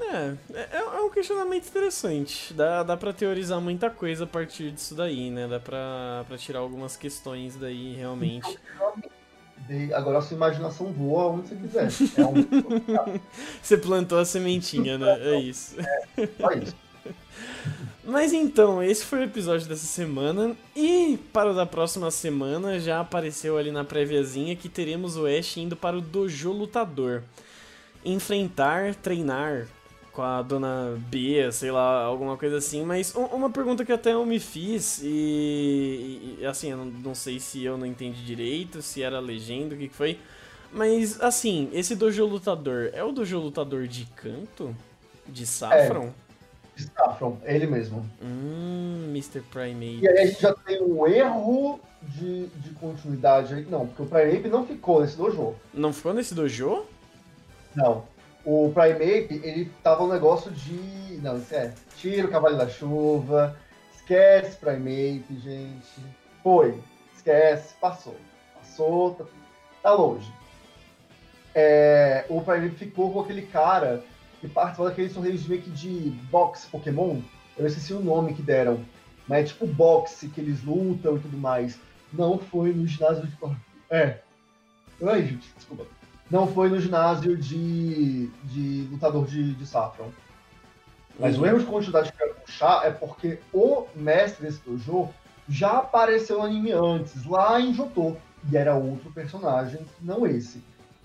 É, 0.00 0.34
é, 0.52 0.76
é 0.76 1.00
um 1.00 1.10
questionamento 1.10 1.68
interessante. 1.68 2.52
Dá, 2.52 2.82
dá 2.82 2.96
pra 2.96 3.12
teorizar 3.12 3.60
muita 3.60 3.88
coisa 3.88 4.24
a 4.24 4.26
partir 4.26 4.70
disso 4.72 4.94
daí, 4.94 5.30
né? 5.30 5.46
Dá 5.46 5.60
pra, 5.60 6.24
pra 6.26 6.36
tirar 6.36 6.58
algumas 6.60 6.96
questões 6.96 7.56
daí, 7.56 7.94
realmente. 7.94 8.58
Agora 9.94 10.18
a 10.18 10.22
sua 10.22 10.36
imaginação 10.36 10.92
voa 10.92 11.32
onde 11.32 11.48
você 11.48 11.56
quiser. 11.56 11.88
É 12.18 12.26
um... 12.26 13.20
Você 13.62 13.78
plantou 13.78 14.18
a 14.18 14.24
sementinha, 14.24 14.98
né? 14.98 15.18
É 15.20 15.40
isso. 15.40 15.76
Só 16.38 16.50
isso. 16.50 16.76
Mas 18.04 18.34
então, 18.34 18.82
esse 18.82 19.04
foi 19.04 19.20
o 19.20 19.24
episódio 19.24 19.66
dessa 19.66 19.86
semana. 19.86 20.54
E 20.76 21.18
para 21.32 21.50
o 21.52 21.54
da 21.54 21.64
próxima 21.64 22.10
semana 22.10 22.78
já 22.78 23.00
apareceu 23.00 23.56
ali 23.56 23.70
na 23.70 23.84
préviazinha 23.84 24.54
que 24.54 24.68
teremos 24.68 25.16
o 25.16 25.24
Ash 25.26 25.56
indo 25.56 25.76
para 25.76 25.96
o 25.96 26.02
Dojo 26.02 26.52
Lutador. 26.52 27.22
Enfrentar, 28.04 28.94
treinar 28.96 29.66
com 30.14 30.22
a 30.22 30.40
dona 30.42 30.96
Bia, 31.08 31.50
sei 31.50 31.72
lá, 31.72 32.04
alguma 32.04 32.36
coisa 32.36 32.58
assim. 32.58 32.84
Mas 32.84 33.12
uma 33.14 33.50
pergunta 33.50 33.84
que 33.84 33.92
até 33.92 34.12
eu 34.12 34.24
me 34.24 34.38
fiz 34.38 35.00
e, 35.02 36.38
e, 36.38 36.46
assim, 36.46 36.70
eu 36.70 36.76
não, 36.76 36.84
não 36.86 37.14
sei 37.14 37.40
se 37.40 37.64
eu 37.64 37.76
não 37.76 37.84
entendi 37.84 38.24
direito, 38.24 38.80
se 38.80 39.02
era 39.02 39.18
legenda, 39.18 39.74
o 39.74 39.78
que, 39.78 39.88
que 39.88 39.94
foi. 39.94 40.18
Mas 40.72 41.20
assim, 41.20 41.68
esse 41.72 41.94
Dojo 41.94 42.24
Lutador 42.26 42.90
é 42.92 43.02
o 43.02 43.12
Dojo 43.12 43.38
Lutador 43.38 43.86
de 43.86 44.06
canto? 44.16 44.74
De 45.26 45.46
Saffron? 45.46 46.10
Saffron, 46.76 47.38
é 47.44 47.54
ele 47.54 47.66
mesmo. 47.66 48.08
Hum, 48.22 49.06
Mr. 49.10 49.40
Primate. 49.40 50.00
E 50.02 50.08
aí 50.08 50.18
a 50.18 50.26
gente 50.26 50.42
já 50.42 50.52
tem 50.52 50.82
um 50.82 51.06
erro 51.06 51.80
de, 52.02 52.46
de 52.46 52.70
continuidade 52.70 53.54
aí. 53.54 53.64
Não, 53.64 53.86
porque 53.86 54.02
o 54.02 54.06
Primeape 54.06 54.48
não 54.48 54.66
ficou 54.66 55.00
nesse 55.00 55.16
dojo. 55.16 55.54
Não 55.72 55.92
ficou 55.92 56.12
nesse 56.12 56.34
dojo? 56.34 56.84
Não. 57.74 58.04
O 58.44 58.70
Primeape, 58.74 59.40
ele 59.42 59.70
tava 59.82 60.04
um 60.04 60.12
negócio 60.12 60.50
de. 60.50 61.18
Não, 61.22 61.38
isso 61.38 61.54
é. 61.54 61.72
Tira 61.96 62.26
o 62.26 62.30
Cavalo 62.30 62.58
da 62.58 62.68
Chuva. 62.68 63.56
Esquece 63.96 64.56
Primeape, 64.58 65.34
gente. 65.42 66.00
Foi. 66.42 66.78
Esquece. 67.16 67.74
Passou. 67.80 68.16
Passou. 68.54 69.14
Tá, 69.14 69.24
tá 69.82 69.92
longe. 69.94 70.30
É, 71.54 72.26
o 72.28 72.42
Primeape 72.42 72.76
ficou 72.76 73.12
com 73.12 73.20
aquele 73.20 73.42
cara 73.42 74.04
que 74.40 74.48
participou 74.48 74.88
daquele 74.88 75.08
torneio 75.08 75.38
de 75.38 75.48
meio 75.48 75.62
que 75.62 75.70
de 75.70 76.10
boxe 76.30 76.66
Pokémon. 76.66 77.20
Eu 77.56 77.66
esqueci 77.66 77.94
o 77.94 78.00
nome 78.00 78.34
que 78.34 78.42
deram. 78.42 78.84
Mas 79.26 79.38
é 79.38 79.44
tipo 79.44 79.66
boxe 79.66 80.28
que 80.28 80.40
eles 80.40 80.62
lutam 80.62 81.16
e 81.16 81.20
tudo 81.20 81.38
mais. 81.38 81.80
Não 82.12 82.38
foi 82.38 82.74
no 82.74 82.86
ginásio 82.86 83.26
de. 83.26 83.38
É. 83.88 84.18
Ai, 85.02 85.22
gente, 85.22 85.50
desculpa 85.56 85.86
não 86.30 86.46
foi 86.46 86.68
no 86.68 86.80
ginásio 86.80 87.36
de, 87.36 88.28
de 88.44 88.88
lutador 88.90 89.26
de, 89.26 89.54
de 89.54 89.66
Saffron. 89.66 90.10
Mas 91.18 91.36
Uhum. 91.36 91.42
o 91.42 91.46
erro 91.46 91.58
de 91.60 91.66
continuidade 91.66 92.12
que 92.12 92.22
eu 92.22 92.26
quero 92.26 92.40
puxar 92.40 92.86
é 92.86 92.90
porque 92.90 93.38
o 93.52 93.86
mestre 93.94 94.46
desse 94.46 94.60
dojo 94.66 95.08
já 95.48 95.78
apareceu 95.78 96.38
no 96.38 96.44
anime 96.44 96.72
antes, 96.72 97.24
lá 97.24 97.60
em 97.60 97.72
Jotô, 97.72 98.16
e 98.50 98.56
era 98.56 98.74
outro 98.74 99.10
personagem, 99.12 99.80
não 100.00 100.26
esse. 100.26 100.62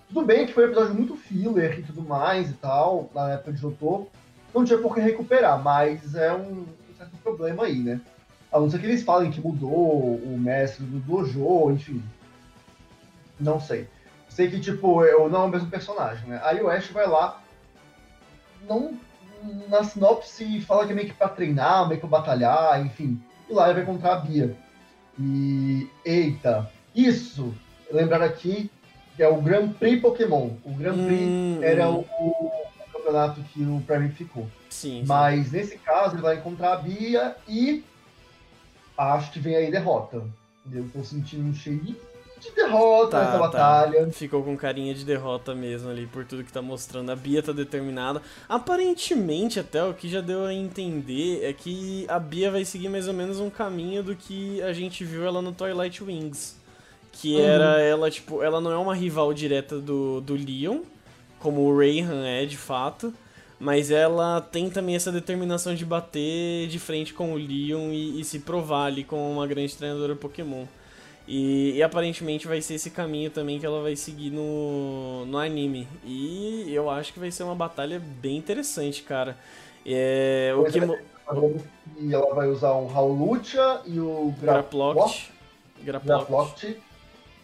Tudo 0.08 0.26
bem 0.26 0.46
que 0.46 0.52
foi 0.52 0.64
um 0.64 0.66
episódio 0.68 0.94
muito 0.94 1.14
filler 1.14 1.78
e 1.78 1.82
tudo 1.82 2.02
mais 2.02 2.50
e 2.50 2.54
tal, 2.54 3.08
na 3.14 3.32
época 3.32 3.52
de 3.52 3.60
Jotô, 3.60 4.08
não 4.52 4.64
tinha 4.64 4.78
por 4.78 4.94
que 4.94 5.00
recuperar, 5.00 5.62
mas 5.62 6.14
é 6.14 6.32
um, 6.34 6.62
um 6.62 6.96
certo 6.98 7.16
problema 7.22 7.64
aí, 7.64 7.78
né? 7.78 8.00
A 8.50 8.58
não 8.58 8.68
ser 8.68 8.80
que 8.80 8.86
eles 8.86 9.04
falem 9.04 9.30
que 9.30 9.40
mudou 9.40 10.16
o 10.16 10.36
mestre 10.36 10.84
do 10.84 10.98
dojo, 10.98 11.70
enfim. 11.70 12.02
Não 13.38 13.60
sei. 13.60 13.88
Sei 14.40 14.50
que, 14.50 14.58
tipo, 14.58 15.04
eu 15.04 15.28
não 15.28 15.42
é 15.42 15.44
o 15.44 15.48
mesmo 15.48 15.68
personagem, 15.68 16.26
né? 16.26 16.40
Aí 16.42 16.62
o 16.62 16.70
Ash 16.70 16.86
vai 16.86 17.06
lá, 17.06 17.42
não, 18.66 18.98
na 19.68 19.84
sinopse 19.84 20.62
fala 20.62 20.86
que 20.86 20.92
é 20.92 20.94
meio 20.94 21.08
que 21.08 21.14
pra 21.14 21.28
treinar, 21.28 21.86
meio 21.86 22.00
que 22.00 22.06
pra 22.06 22.20
batalhar, 22.20 22.80
enfim. 22.80 23.22
E 23.50 23.52
lá 23.52 23.66
ele 23.66 23.74
vai 23.74 23.82
encontrar 23.82 24.14
a 24.14 24.20
Bia. 24.20 24.56
E, 25.18 25.86
eita, 26.06 26.72
isso, 26.96 27.54
lembrar 27.92 28.22
aqui 28.22 28.70
que 29.14 29.22
é 29.22 29.28
o 29.28 29.42
Grand 29.42 29.72
Prix 29.74 30.00
Pokémon. 30.00 30.52
O 30.64 30.72
Grand 30.72 31.04
Prix 31.04 31.20
Hum, 31.20 31.58
era 31.60 31.90
o, 31.90 32.00
o 32.00 32.50
campeonato 32.94 33.42
que 33.42 33.62
o 33.62 33.82
Prime 33.86 34.08
ficou. 34.08 34.48
Sim, 34.70 35.00
sim. 35.00 35.04
Mas 35.06 35.52
nesse 35.52 35.76
caso 35.76 36.14
ele 36.14 36.22
vai 36.22 36.36
encontrar 36.36 36.72
a 36.72 36.76
Bia 36.78 37.36
e 37.46 37.84
acho 38.96 39.32
que 39.32 39.38
vem 39.38 39.54
aí 39.54 39.70
derrota. 39.70 40.24
Eu 40.72 40.88
tô 40.88 41.04
sentindo 41.04 41.46
um 41.46 41.52
cheirinho 41.52 42.08
de 42.40 42.50
derrota 42.52 43.10
Tá, 43.10 43.18
nessa 43.20 43.32
tá. 43.32 43.38
batalha. 43.38 44.08
Ficou 44.12 44.42
com 44.42 44.56
carinha 44.56 44.94
de 44.94 45.04
derrota 45.04 45.54
mesmo 45.54 45.90
ali, 45.90 46.06
por 46.06 46.24
tudo 46.24 46.42
que 46.44 46.52
tá 46.52 46.62
mostrando. 46.62 47.10
A 47.10 47.16
Bia 47.16 47.42
tá 47.42 47.52
determinada. 47.52 48.22
Aparentemente, 48.48 49.58
até 49.60 49.82
o 49.84 49.92
que 49.92 50.08
já 50.08 50.20
deu 50.20 50.44
a 50.44 50.54
entender 50.54 51.44
é 51.44 51.52
que 51.52 52.04
a 52.08 52.18
Bia 52.18 52.50
vai 52.50 52.64
seguir 52.64 52.88
mais 52.88 53.06
ou 53.08 53.14
menos 53.14 53.40
um 53.40 53.50
caminho 53.50 54.02
do 54.02 54.14
que 54.16 54.62
a 54.62 54.72
gente 54.72 55.04
viu 55.04 55.24
ela 55.26 55.42
no 55.42 55.52
Twilight 55.52 56.02
Wings. 56.02 56.56
Que 57.12 57.34
Uhum. 57.36 57.42
era 57.44 57.80
ela, 57.80 58.10
tipo, 58.10 58.42
ela 58.42 58.60
não 58.60 58.70
é 58.70 58.76
uma 58.78 58.94
rival 58.94 59.34
direta 59.34 59.78
do, 59.78 60.20
do 60.20 60.34
Leon, 60.34 60.78
como 61.40 61.62
o 61.62 61.76
Rayhan 61.76 62.24
é 62.26 62.46
de 62.46 62.56
fato. 62.56 63.12
Mas 63.58 63.90
ela 63.90 64.40
tem 64.40 64.70
também 64.70 64.94
essa 64.96 65.12
determinação 65.12 65.74
de 65.74 65.84
bater 65.84 66.66
de 66.68 66.78
frente 66.78 67.12
com 67.12 67.34
o 67.34 67.36
Leon 67.36 67.90
e, 67.92 68.20
e 68.20 68.24
se 68.24 68.38
provar 68.38 68.86
ali 68.86 69.04
como 69.04 69.30
uma 69.30 69.46
grande 69.46 69.76
treinadora 69.76 70.16
Pokémon. 70.16 70.64
E, 71.32 71.76
e, 71.76 71.82
aparentemente 71.82 72.48
vai 72.48 72.60
ser 72.60 72.74
esse 72.74 72.90
caminho 72.90 73.30
também 73.30 73.60
que 73.60 73.64
ela 73.64 73.80
vai 73.80 73.94
seguir 73.94 74.30
no, 74.30 75.24
no 75.26 75.38
anime. 75.38 75.86
E 76.04 76.74
eu 76.74 76.90
acho 76.90 77.12
que 77.12 77.20
vai 77.20 77.30
ser 77.30 77.44
uma 77.44 77.54
batalha 77.54 78.02
bem 78.20 78.36
interessante, 78.36 79.04
cara. 79.04 79.36
É, 79.86 80.52
o 80.56 80.64
que... 80.64 80.80
E 82.00 82.12
ela 82.12 82.34
vai 82.34 82.48
usar 82.48 82.74
um 82.74 82.88
Raulucha 82.88 83.80
e 83.86 84.00
o 84.00 84.34
Graploct. 84.40 85.32
Graploct. 85.84 86.76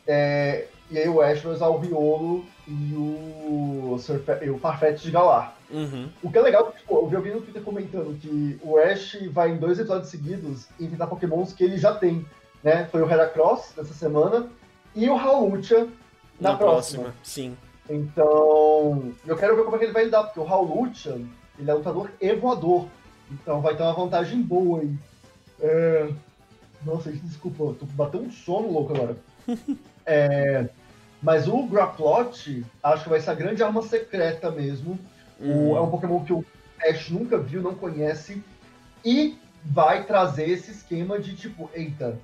É, 0.05 0.67
e 0.91 0.99
aí 0.99 1.09
o 1.09 1.21
Ash 1.21 1.41
vai 1.43 1.53
usar 1.53 1.69
o 1.69 1.79
Riolo 1.79 2.45
e 2.67 2.93
o, 2.95 3.97
e 4.43 4.51
o 4.51 4.59
Farfetch 4.59 5.03
de 5.03 5.13
Galar. 5.13 5.57
Uhum. 5.71 6.09
O 6.25 6.31
que 6.33 6.39
é 6.39 6.43
legal, 6.43 6.73
tipo, 6.77 6.93
eu 6.93 7.07
vi 7.07 7.15
alguém 7.15 7.35
no 7.35 7.41
Twitter 7.41 7.63
comentando 7.63 8.19
que 8.19 8.59
o 8.65 8.79
Ash 8.79 9.17
vai 9.31 9.51
em 9.51 9.59
dois 9.59 9.79
episódios 9.79 10.09
seguidos 10.09 10.67
enfrentar 10.81 11.07
pokémons 11.07 11.53
que 11.53 11.63
ele 11.63 11.79
já 11.79 11.95
tem. 11.95 12.27
Né? 12.67 12.85
Foi 12.91 13.01
o 13.01 13.09
Heracross 13.09 13.73
nessa 13.77 13.95
semana 13.95 14.49
e 14.93 15.09
o 15.09 15.17
Hawlucha 15.17 15.87
na, 16.41 16.51
na 16.51 16.57
próxima. 16.57 17.05
próxima. 17.05 17.15
Sim. 17.23 17.57
Então, 17.89 19.13
eu 19.25 19.37
quero 19.37 19.55
ver 19.55 19.63
como 19.63 19.77
é 19.77 19.79
que 19.79 19.85
ele 19.85 19.93
vai 19.93 20.07
lidar, 20.07 20.25
porque 20.25 20.41
o 20.41 20.53
Hawlucha, 20.53 21.17
ele 21.57 21.71
é 21.71 21.73
lutador 21.73 22.11
e 22.21 22.35
voador. 22.35 22.89
Então 23.31 23.61
vai 23.61 23.77
ter 23.77 23.85
uma 23.85 23.93
vantagem 23.93 24.43
boa 24.43 24.81
aí. 24.81 24.93
É... 25.61 26.09
Nossa, 26.85 27.13
desculpa, 27.13 27.77
tô 27.79 27.87
batendo 27.87 28.25
um 28.25 28.33
sono 28.33 28.73
louco 28.73 28.97
agora. 28.97 29.17
é... 30.05 30.69
Mas 31.23 31.47
o 31.47 31.63
Graplot, 31.69 32.67
acho 32.83 33.05
que 33.05 33.09
vai 33.09 33.21
ser 33.21 33.31
a 33.31 33.35
grande 33.35 33.63
arma 33.63 33.83
secreta 33.83 34.51
mesmo. 34.51 34.99
Uhum. 35.39 35.71
O... 35.71 35.77
É 35.77 35.81
um 35.81 35.89
Pokémon 35.89 36.25
que 36.25 36.33
o 36.33 36.45
Ash 36.83 37.11
nunca 37.11 37.39
viu, 37.39 37.63
não 37.63 37.77
conhece. 37.77 38.43
E 39.05 39.39
vai 39.65 40.03
trazer 40.03 40.51
esse 40.51 40.73
esquema 40.73 41.21
de 41.21 41.37
tipo, 41.37 41.71
eita, 41.73 42.19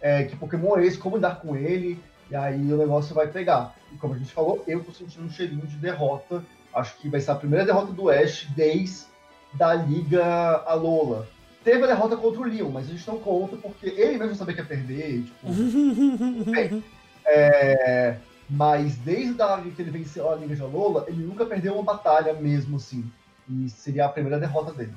é, 0.00 0.24
que 0.24 0.36
Pokémon 0.36 0.76
é 0.76 0.86
esse, 0.86 0.98
como 0.98 1.16
lidar 1.16 1.40
com 1.40 1.56
ele, 1.56 1.98
e 2.30 2.36
aí 2.36 2.72
o 2.72 2.76
negócio 2.76 3.14
vai 3.14 3.28
pegar. 3.28 3.74
E 3.92 3.96
como 3.96 4.14
a 4.14 4.18
gente 4.18 4.32
falou, 4.32 4.62
eu 4.66 4.82
tô 4.82 4.92
sentindo 4.92 5.26
um 5.26 5.30
cheirinho 5.30 5.66
de 5.66 5.76
derrota. 5.76 6.44
Acho 6.74 6.96
que 6.98 7.08
vai 7.08 7.20
ser 7.20 7.30
a 7.30 7.36
primeira 7.36 7.64
derrota 7.64 7.92
do 7.92 8.10
Ash 8.10 8.46
desde 8.54 9.06
da 9.54 9.74
Liga 9.74 10.62
Alola. 10.66 11.26
Teve 11.64 11.84
a 11.84 11.86
derrota 11.88 12.16
contra 12.16 12.40
o 12.40 12.44
Leon, 12.44 12.70
mas 12.70 12.86
a 12.86 12.92
gente 12.92 13.08
não 13.08 13.18
conta 13.18 13.56
porque 13.56 13.86
ele 13.86 14.18
mesmo 14.18 14.36
sabia 14.36 14.54
que 14.54 14.60
ia 14.60 14.66
perder. 14.66 15.22
Tipo, 15.24 15.46
bem, 16.50 16.84
é, 17.26 18.16
mas 18.48 18.96
desde 18.98 19.40
a 19.42 19.60
que 19.74 19.82
ele 19.82 19.90
venceu 19.90 20.30
a 20.30 20.36
Liga 20.36 20.54
de 20.54 20.62
Alola, 20.62 21.04
ele 21.08 21.24
nunca 21.24 21.44
perdeu 21.44 21.74
uma 21.74 21.82
batalha 21.82 22.32
mesmo 22.34 22.76
assim. 22.76 23.04
E 23.48 23.68
seria 23.68 24.06
a 24.06 24.08
primeira 24.08 24.38
derrota 24.38 24.72
dele. 24.72 24.94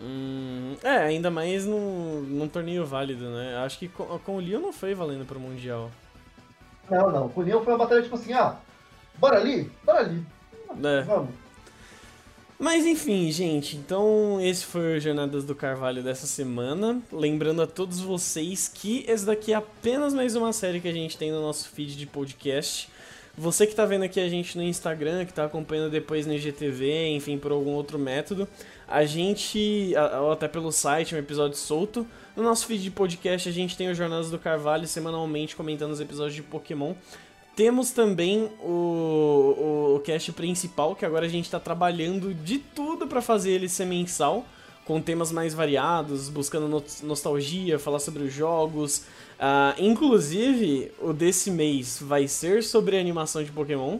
Hum, 0.00 0.76
é, 0.82 0.98
ainda 0.98 1.30
mais 1.30 1.64
num, 1.64 2.20
num 2.20 2.48
torneio 2.48 2.84
válido, 2.84 3.30
né? 3.30 3.56
Acho 3.64 3.78
que 3.78 3.88
com, 3.88 4.04
com 4.18 4.36
o 4.36 4.40
Leon 4.40 4.60
não 4.60 4.72
foi 4.72 4.94
valendo 4.94 5.24
pro 5.24 5.40
Mundial. 5.40 5.90
Não, 6.90 7.10
não. 7.10 7.28
Com 7.28 7.40
o 7.40 7.44
Leon 7.44 7.62
foi 7.62 7.72
uma 7.72 7.78
batalha 7.78 8.02
tipo 8.02 8.14
assim, 8.14 8.32
ah, 8.32 8.56
bora 9.18 9.38
ali? 9.38 9.70
Bora 9.84 10.00
ali. 10.00 10.24
É. 10.84 11.02
Vamos. 11.02 11.30
Mas 12.58 12.86
enfim, 12.86 13.30
gente, 13.30 13.76
então 13.76 14.38
esse 14.40 14.64
foi 14.64 14.96
o 14.96 15.00
Jornadas 15.00 15.44
do 15.44 15.54
Carvalho 15.54 16.02
dessa 16.02 16.26
semana. 16.26 17.02
Lembrando 17.12 17.60
a 17.60 17.66
todos 17.66 18.00
vocês 18.00 18.66
que 18.66 19.04
esse 19.06 19.26
daqui 19.26 19.52
é 19.52 19.56
apenas 19.56 20.14
mais 20.14 20.34
uma 20.34 20.52
série 20.54 20.80
que 20.80 20.88
a 20.88 20.92
gente 20.92 21.18
tem 21.18 21.30
no 21.30 21.42
nosso 21.42 21.68
feed 21.68 21.96
de 21.96 22.06
podcast. 22.06 22.88
Você 23.38 23.66
que 23.66 23.72
está 23.72 23.84
vendo 23.84 24.02
aqui 24.02 24.18
a 24.18 24.28
gente 24.30 24.56
no 24.56 24.62
Instagram, 24.62 25.26
que 25.26 25.30
está 25.30 25.44
acompanhando 25.44 25.90
depois 25.90 26.26
no 26.26 26.32
IGTV, 26.32 27.08
enfim, 27.08 27.36
por 27.36 27.52
algum 27.52 27.72
outro 27.72 27.98
método, 27.98 28.48
a 28.88 29.04
gente, 29.04 29.92
ou 30.22 30.32
até 30.32 30.48
pelo 30.48 30.72
site, 30.72 31.14
um 31.14 31.18
episódio 31.18 31.56
solto. 31.56 32.06
No 32.34 32.42
nosso 32.42 32.66
feed 32.66 32.82
de 32.82 32.90
podcast 32.90 33.46
a 33.46 33.52
gente 33.52 33.76
tem 33.76 33.90
o 33.90 33.94
Jornadas 33.94 34.30
do 34.30 34.38
Carvalho 34.38 34.86
semanalmente 34.86 35.54
comentando 35.54 35.92
os 35.92 36.00
episódios 36.00 36.34
de 36.34 36.42
Pokémon. 36.42 36.94
Temos 37.54 37.90
também 37.90 38.50
o, 38.60 39.96
o, 39.96 40.00
cast 40.00 40.32
principal, 40.32 40.94
que 40.94 41.04
agora 41.04 41.26
a 41.26 41.28
gente 41.28 41.44
está 41.44 41.60
trabalhando 41.60 42.32
de 42.32 42.58
tudo 42.58 43.06
para 43.06 43.20
fazer 43.20 43.52
ele 43.52 43.68
ser 43.68 43.86
mensal, 43.86 44.46
com 44.86 45.00
temas 45.00 45.32
mais 45.32 45.52
variados, 45.52 46.28
buscando 46.28 46.68
no 46.68 46.82
nostalgia, 47.02 47.78
falar 47.78 47.98
sobre 47.98 48.22
os 48.22 48.32
jogos. 48.32 49.04
Uh, 49.36 49.78
inclusive, 49.78 50.92
o 51.00 51.12
desse 51.12 51.50
mês 51.50 51.98
vai 52.00 52.26
ser 52.26 52.62
sobre 52.62 52.98
animação 52.98 53.42
de 53.44 53.52
Pokémon. 53.52 53.98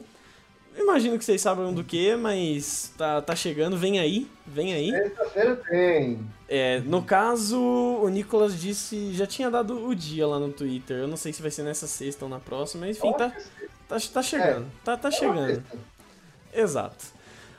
Imagino 0.79 1.19
que 1.19 1.25
vocês 1.25 1.41
sabem 1.41 1.73
do 1.73 1.83
que, 1.83 2.15
mas 2.17 2.93
tá, 2.99 3.23
tá 3.23 3.35
chegando, 3.35 3.79
vem 3.79 3.99
aí, 3.99 4.27
vem 4.47 4.75
aí. 4.75 4.91
Sexta-feira 4.91 5.57
tem. 5.57 6.21
É, 6.49 6.81
no 6.81 7.03
caso, 7.03 7.59
o 7.59 8.09
Nicolas 8.09 8.61
disse, 8.61 9.13
já 9.15 9.27
tinha 9.27 9.51
dado 9.51 9.87
o 9.87 9.95
dia 9.95 10.27
lá 10.27 10.39
no 10.39 10.53
Twitter. 10.53 10.99
Eu 10.99 11.09
não 11.09 11.17
sei 11.17 11.33
se 11.33 11.41
vai 11.41 11.51
ser 11.51 11.63
nessa 11.63 11.87
sexta 11.87 12.27
ou 12.27 12.31
na 12.31 12.39
próxima, 12.39 12.87
mas 12.87 12.99
enfim, 12.99 13.11
tá, 13.13 13.33
tá, 13.89 13.97
tá 13.99 14.23
chegando. 14.23 14.67
É, 14.67 14.85
tá, 14.85 14.97
tá 14.99 15.11
chegando. 15.11 15.65
Exato. 16.53 17.07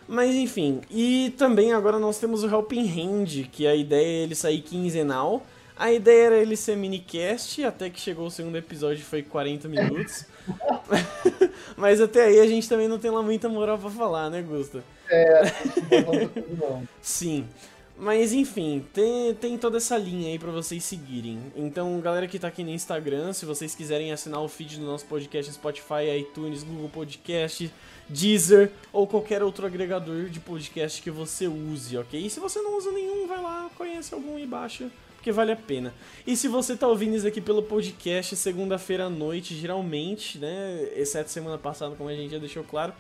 Mas 0.08 0.36
enfim, 0.36 0.82
e 0.90 1.34
também 1.38 1.74
agora 1.74 2.00
nós 2.00 2.20
temos 2.20 2.44
o 2.44 2.48
Helping 2.48 2.88
Hand, 2.88 3.50
que 3.52 3.68
a 3.68 3.76
ideia 3.76 4.22
é 4.22 4.24
ele 4.24 4.36
sair 4.36 4.62
quinzenal. 4.62 5.44
A 5.80 5.92
ideia 5.92 6.26
era 6.28 6.38
ele 6.38 6.56
ser 6.56 6.76
minicast, 6.76 7.64
até 7.64 7.90
que 7.90 8.00
chegou 8.00 8.26
o 8.26 8.32
segundo 8.32 8.58
episódio 8.58 9.04
foi 9.06 9.22
40 9.22 9.68
minutos. 9.68 10.26
Mas 11.78 12.02
até 12.02 12.26
aí 12.26 12.40
a 12.40 12.48
gente 12.48 12.68
também 12.68 12.88
não 12.88 12.98
tem 12.98 13.12
lá 13.12 13.22
muita 13.22 13.48
moral 13.48 13.78
pra 13.78 13.90
falar, 13.92 14.30
né, 14.30 14.42
Gusta? 14.42 14.84
É, 15.08 15.44
não. 16.60 16.88
Sim. 17.00 17.46
Mas 17.96 18.34
enfim, 18.34 18.86
tem, 18.94 19.34
tem 19.36 19.58
toda 19.58 19.78
essa 19.78 19.98
linha 19.98 20.30
aí 20.30 20.40
para 20.40 20.52
vocês 20.52 20.84
seguirem. 20.84 21.40
Então, 21.56 22.00
galera 22.00 22.28
que 22.28 22.40
tá 22.40 22.48
aqui 22.48 22.64
no 22.64 22.70
Instagram, 22.70 23.34
se 23.34 23.46
vocês 23.46 23.76
quiserem 23.76 24.12
assinar 24.12 24.42
o 24.42 24.48
feed 24.48 24.80
do 24.80 24.86
nosso 24.86 25.06
podcast 25.06 25.52
Spotify, 25.54 26.18
iTunes, 26.20 26.64
Google 26.64 26.90
Podcast, 26.90 27.72
Deezer 28.10 28.72
ou 28.94 29.08
qualquer 29.08 29.44
outro 29.44 29.66
agregador 29.66 30.26
de 30.26 30.40
podcast 30.40 31.02
que 31.02 31.10
você 31.12 31.48
use, 31.48 31.98
ok? 31.98 32.20
E 32.20 32.30
se 32.30 32.40
você 32.40 32.62
não 32.62 32.78
usa 32.78 32.92
nenhum, 32.92 33.28
vai 33.28 33.42
lá, 33.42 33.70
conhece 33.76 34.14
algum 34.14 34.38
e 34.40 34.46
baixa 34.46 34.90
porque 35.18 35.32
vale 35.32 35.52
a 35.52 35.56
pena. 35.56 35.94
E 36.26 36.38
se 36.38 36.48
você 36.48 36.76
tá 36.76 36.88
ouvindo 36.88 37.16
isso 37.16 37.28
aqui 37.28 37.42
pelo 37.42 37.62
podcast 37.62 38.36
segunda-feira 38.36 39.06
à 39.06 39.10
noite, 39.10 39.54
geralmente, 39.56 40.38
né, 40.38 40.88
exceto 40.96 41.30
semana 41.30 41.58
passada, 41.58 41.96
como 41.96 42.10
a 42.10 42.16
gente 42.16 42.32
já 42.32 42.38
deixou 42.38 42.64
claro, 42.64 42.94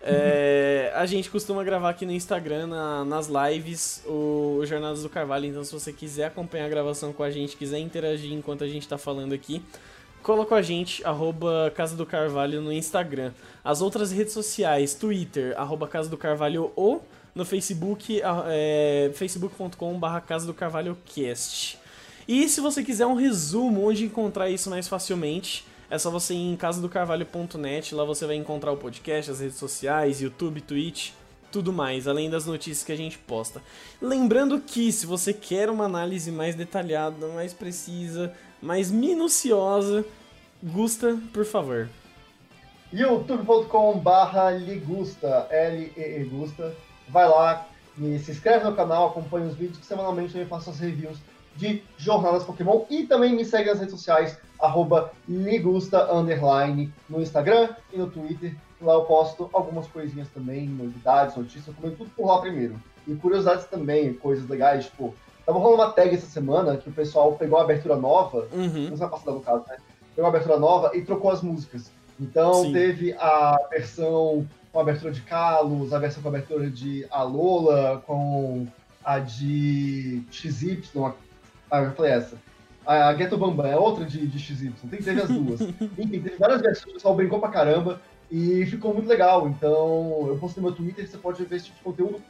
é, 0.00 0.92
a 0.94 1.04
gente 1.04 1.28
costuma 1.28 1.64
gravar 1.64 1.90
aqui 1.90 2.06
no 2.06 2.12
Instagram, 2.12 2.68
na, 2.68 3.04
nas 3.04 3.28
lives, 3.28 4.02
o, 4.06 4.58
o 4.60 4.66
Jornadas 4.66 5.02
do 5.02 5.08
Carvalho. 5.08 5.46
Então, 5.46 5.64
se 5.64 5.72
você 5.72 5.92
quiser 5.92 6.26
acompanhar 6.26 6.66
a 6.66 6.68
gravação 6.68 7.12
com 7.12 7.22
a 7.22 7.30
gente, 7.30 7.56
quiser 7.56 7.78
interagir 7.78 8.32
enquanto 8.32 8.62
a 8.62 8.68
gente 8.68 8.86
tá 8.86 8.96
falando 8.96 9.32
aqui, 9.32 9.62
cola 10.22 10.46
com 10.46 10.54
a 10.54 10.62
gente, 10.62 11.04
arroba 11.04 11.72
Casa 11.74 11.96
do 11.96 12.06
Carvalho 12.06 12.60
no 12.60 12.72
Instagram. 12.72 13.32
As 13.64 13.80
outras 13.80 14.12
redes 14.12 14.32
sociais, 14.32 14.94
Twitter, 14.94 15.54
arroba 15.56 15.88
Casa 15.88 16.08
do 16.08 16.16
Carvalho 16.16 16.72
ou 16.76 17.04
no 17.36 17.44
Facebook, 17.44 18.20
é, 18.48 19.12
facebook.com.br 19.14 20.20
Casa 20.26 20.44
do 20.46 20.54
Carvalho 20.54 20.96
Cast. 21.04 21.78
E 22.26 22.48
se 22.48 22.62
você 22.62 22.82
quiser 22.82 23.04
um 23.06 23.14
resumo 23.14 23.86
onde 23.86 24.06
encontrar 24.06 24.48
isso 24.48 24.70
mais 24.70 24.88
facilmente, 24.88 25.66
é 25.90 25.98
só 25.98 26.10
você 26.10 26.32
ir 26.32 26.38
em 26.38 26.56
casadocarvalho.net, 26.56 27.94
lá 27.94 28.04
você 28.04 28.24
vai 28.26 28.36
encontrar 28.36 28.72
o 28.72 28.78
podcast, 28.78 29.30
as 29.30 29.40
redes 29.40 29.58
sociais, 29.58 30.22
YouTube, 30.22 30.62
Twitch, 30.62 31.10
tudo 31.52 31.74
mais, 31.74 32.08
além 32.08 32.30
das 32.30 32.46
notícias 32.46 32.82
que 32.82 32.90
a 32.90 32.96
gente 32.96 33.18
posta. 33.18 33.60
Lembrando 34.00 34.58
que 34.58 34.90
se 34.90 35.04
você 35.04 35.34
quer 35.34 35.68
uma 35.68 35.84
análise 35.84 36.32
mais 36.32 36.54
detalhada, 36.54 37.28
mais 37.28 37.52
precisa, 37.52 38.32
mais 38.62 38.90
minuciosa, 38.90 40.06
Gusta, 40.62 41.18
por 41.34 41.44
favor. 41.44 41.90
youtube.com/ligusta, 42.90 45.48
L-E-E 45.50 46.24
Gusta 46.24 46.74
vai 47.08 47.28
lá 47.28 47.66
e 47.98 48.18
se 48.18 48.30
inscreve 48.30 48.64
no 48.64 48.74
canal, 48.74 49.08
acompanha 49.08 49.46
os 49.46 49.54
vídeos 49.54 49.78
que 49.78 49.86
semanalmente 49.86 50.36
eu 50.36 50.46
faço 50.46 50.70
as 50.70 50.78
reviews 50.78 51.18
de 51.56 51.82
jornadas 51.96 52.44
Pokémon 52.44 52.84
e 52.90 53.04
também 53.06 53.34
me 53.34 53.44
segue 53.44 53.70
nas 53.70 53.78
redes 53.78 53.94
sociais, 53.94 54.38
arroba 54.60 55.10
Ligusta 55.26 56.12
Underline, 56.12 56.92
no 57.08 57.22
Instagram 57.22 57.70
e 57.92 57.98
no 57.98 58.08
Twitter. 58.08 58.54
Lá 58.80 58.92
eu 58.92 59.04
posto 59.04 59.48
algumas 59.54 59.86
coisinhas 59.86 60.28
também, 60.28 60.68
novidades, 60.68 61.34
notícias, 61.34 61.68
eu 61.68 61.74
comento 61.74 61.96
tudo 61.96 62.10
por 62.14 62.26
lá 62.26 62.40
primeiro. 62.40 62.78
E 63.08 63.14
curiosidades 63.14 63.64
também, 63.66 64.12
coisas 64.12 64.46
legais, 64.48 64.86
tipo, 64.86 65.14
tava 65.46 65.58
rolando 65.58 65.82
uma 65.82 65.92
tag 65.92 66.14
essa 66.14 66.26
semana 66.26 66.76
que 66.76 66.90
o 66.90 66.92
pessoal 66.92 67.32
pegou 67.32 67.58
a 67.58 67.62
abertura 67.62 67.96
nova, 67.96 68.46
uhum. 68.52 68.90
não 68.90 68.96
sei 68.96 69.06
passar 69.06 69.30
no 69.30 69.40
caso, 69.40 69.64
né? 69.68 69.78
Pegou 70.14 70.26
a 70.26 70.28
abertura 70.28 70.58
nova 70.58 70.90
e 70.94 71.02
trocou 71.02 71.30
as 71.30 71.40
músicas. 71.40 71.90
Então 72.20 72.64
Sim. 72.64 72.72
teve 72.72 73.14
a 73.14 73.58
versão 73.70 74.46
com 74.76 74.80
a 74.80 74.82
abertura 74.82 75.10
de 75.10 75.22
Kalos, 75.22 75.94
a 75.94 75.98
versão 75.98 76.22
com 76.22 76.28
a 76.28 76.32
abertura 76.32 76.68
de 76.68 77.06
Alola, 77.10 78.02
com 78.06 78.66
a 79.02 79.18
de 79.18 80.22
XY, 80.30 80.82
ah, 81.70 81.80
eu 81.80 81.92
falei 81.92 82.12
essa. 82.12 82.36
A 82.84 83.10
Ghetto 83.14 83.38
Bambam 83.38 83.64
é 83.66 83.74
outra 83.74 84.04
de, 84.04 84.26
de 84.26 84.38
XY, 84.38 84.74
tem 84.90 85.00
ter 85.00 85.18
as 85.18 85.30
duas. 85.30 85.62
Enfim, 85.96 86.20
teve 86.20 86.36
várias 86.36 86.60
versões, 86.60 86.90
o 86.90 86.94
pessoal 86.96 87.14
brincou 87.14 87.40
pra 87.40 87.48
caramba 87.48 88.02
e 88.30 88.66
ficou 88.66 88.92
muito 88.92 89.08
legal. 89.08 89.48
Então, 89.48 90.26
eu 90.28 90.36
postei 90.38 90.62
no 90.62 90.68
meu 90.68 90.76
Twitter, 90.76 91.08
você 91.08 91.16
pode 91.16 91.42
ver 91.42 91.56
esse 91.56 91.64
tipo 91.64 91.78
de 91.78 91.84
conteúdo 91.84 92.22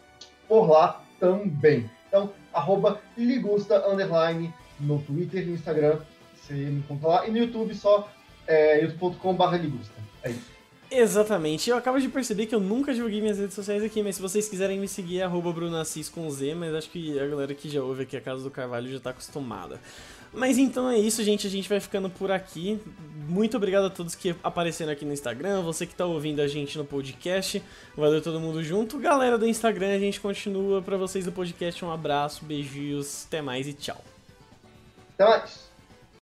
por 0.47 0.71
lá 0.71 1.03
também. 1.19 1.91
Então, 2.07 2.31
arroba 2.55 3.01
Ligusta, 3.19 3.91
underline, 3.91 4.55
no 4.79 5.01
Twitter 5.01 5.45
no 5.45 5.53
Instagram. 5.53 5.99
Você 6.37 6.55
me 6.55 6.79
encontra 6.79 7.09
lá. 7.09 7.27
E 7.27 7.31
no 7.33 7.39
YouTube 7.39 7.75
só 7.75 8.09
é, 8.47 8.85
youtube.com.br 8.85 9.57
ligusta. 9.57 9.95
É 10.23 10.31
isso. 10.31 10.56
Exatamente. 10.91 11.69
Eu 11.69 11.77
acabo 11.77 11.99
de 11.99 12.09
perceber 12.09 12.47
que 12.47 12.55
eu 12.55 12.61
nunca 12.61 12.95
divulguei 12.95 13.21
minhas 13.21 13.39
redes 13.39 13.55
sociais 13.55 13.83
aqui, 13.83 14.03
mas 14.03 14.17
se 14.17 14.23
vocês 14.23 14.49
quiserem 14.49 14.79
me 14.79 14.87
seguir, 14.87 15.21
é 15.21 15.29
Brunassis 15.29 16.09
com 16.09 16.31
Z, 16.31 16.55
mas 16.55 16.75
acho 16.75 16.91
que 16.91 17.19
a 17.19 17.27
galera 17.27 17.55
que 17.55 17.69
já 17.69 17.83
ouve 17.83 18.05
aqui 18.05 18.17
a 18.17 18.21
Casa 18.21 18.43
do 18.43 18.51
Carvalho 18.51 18.91
já 18.91 19.01
tá 19.01 19.11
acostumada. 19.11 19.81
Mas 20.33 20.59
então 20.59 20.89
é 20.91 20.99
isso, 20.99 21.25
gente. 21.25 21.47
A 21.47 21.51
gente 21.51 21.69
vai 21.69 21.81
ficando 21.81 22.11
por 22.11 22.31
aqui. 22.31 22.81
Muito 23.29 23.57
obrigado 23.57 23.87
a 23.87 23.91
todos 23.91 24.15
que 24.15 24.35
apareceram 24.43 24.93
aqui 24.93 25.05
no 25.05 25.13
Instagram, 25.13 25.63
você 25.63 25.87
que 25.87 25.95
tá 25.95 26.05
ouvindo 26.05 26.41
a 26.41 26.47
gente 26.47 26.77
no 26.79 26.85
podcast. 26.85 27.63
Valeu 27.97 28.21
todo 28.21 28.39
mundo 28.39 28.63
junto. 28.63 28.99
Galera 28.99 29.39
do 29.39 29.47
Instagram, 29.47 29.95
a 29.95 29.99
gente 29.99 30.21
continua. 30.21 30.83
Para 30.83 30.97
vocês 30.97 31.25
do 31.25 31.33
podcast, 31.33 31.85
um 31.85 31.91
abraço, 31.91 32.45
beijos, 32.45 33.25
até 33.27 33.41
mais 33.41 33.67
e 33.67 33.73
tchau. 33.73 34.03
Até 35.15 35.25
mais. 35.25 35.66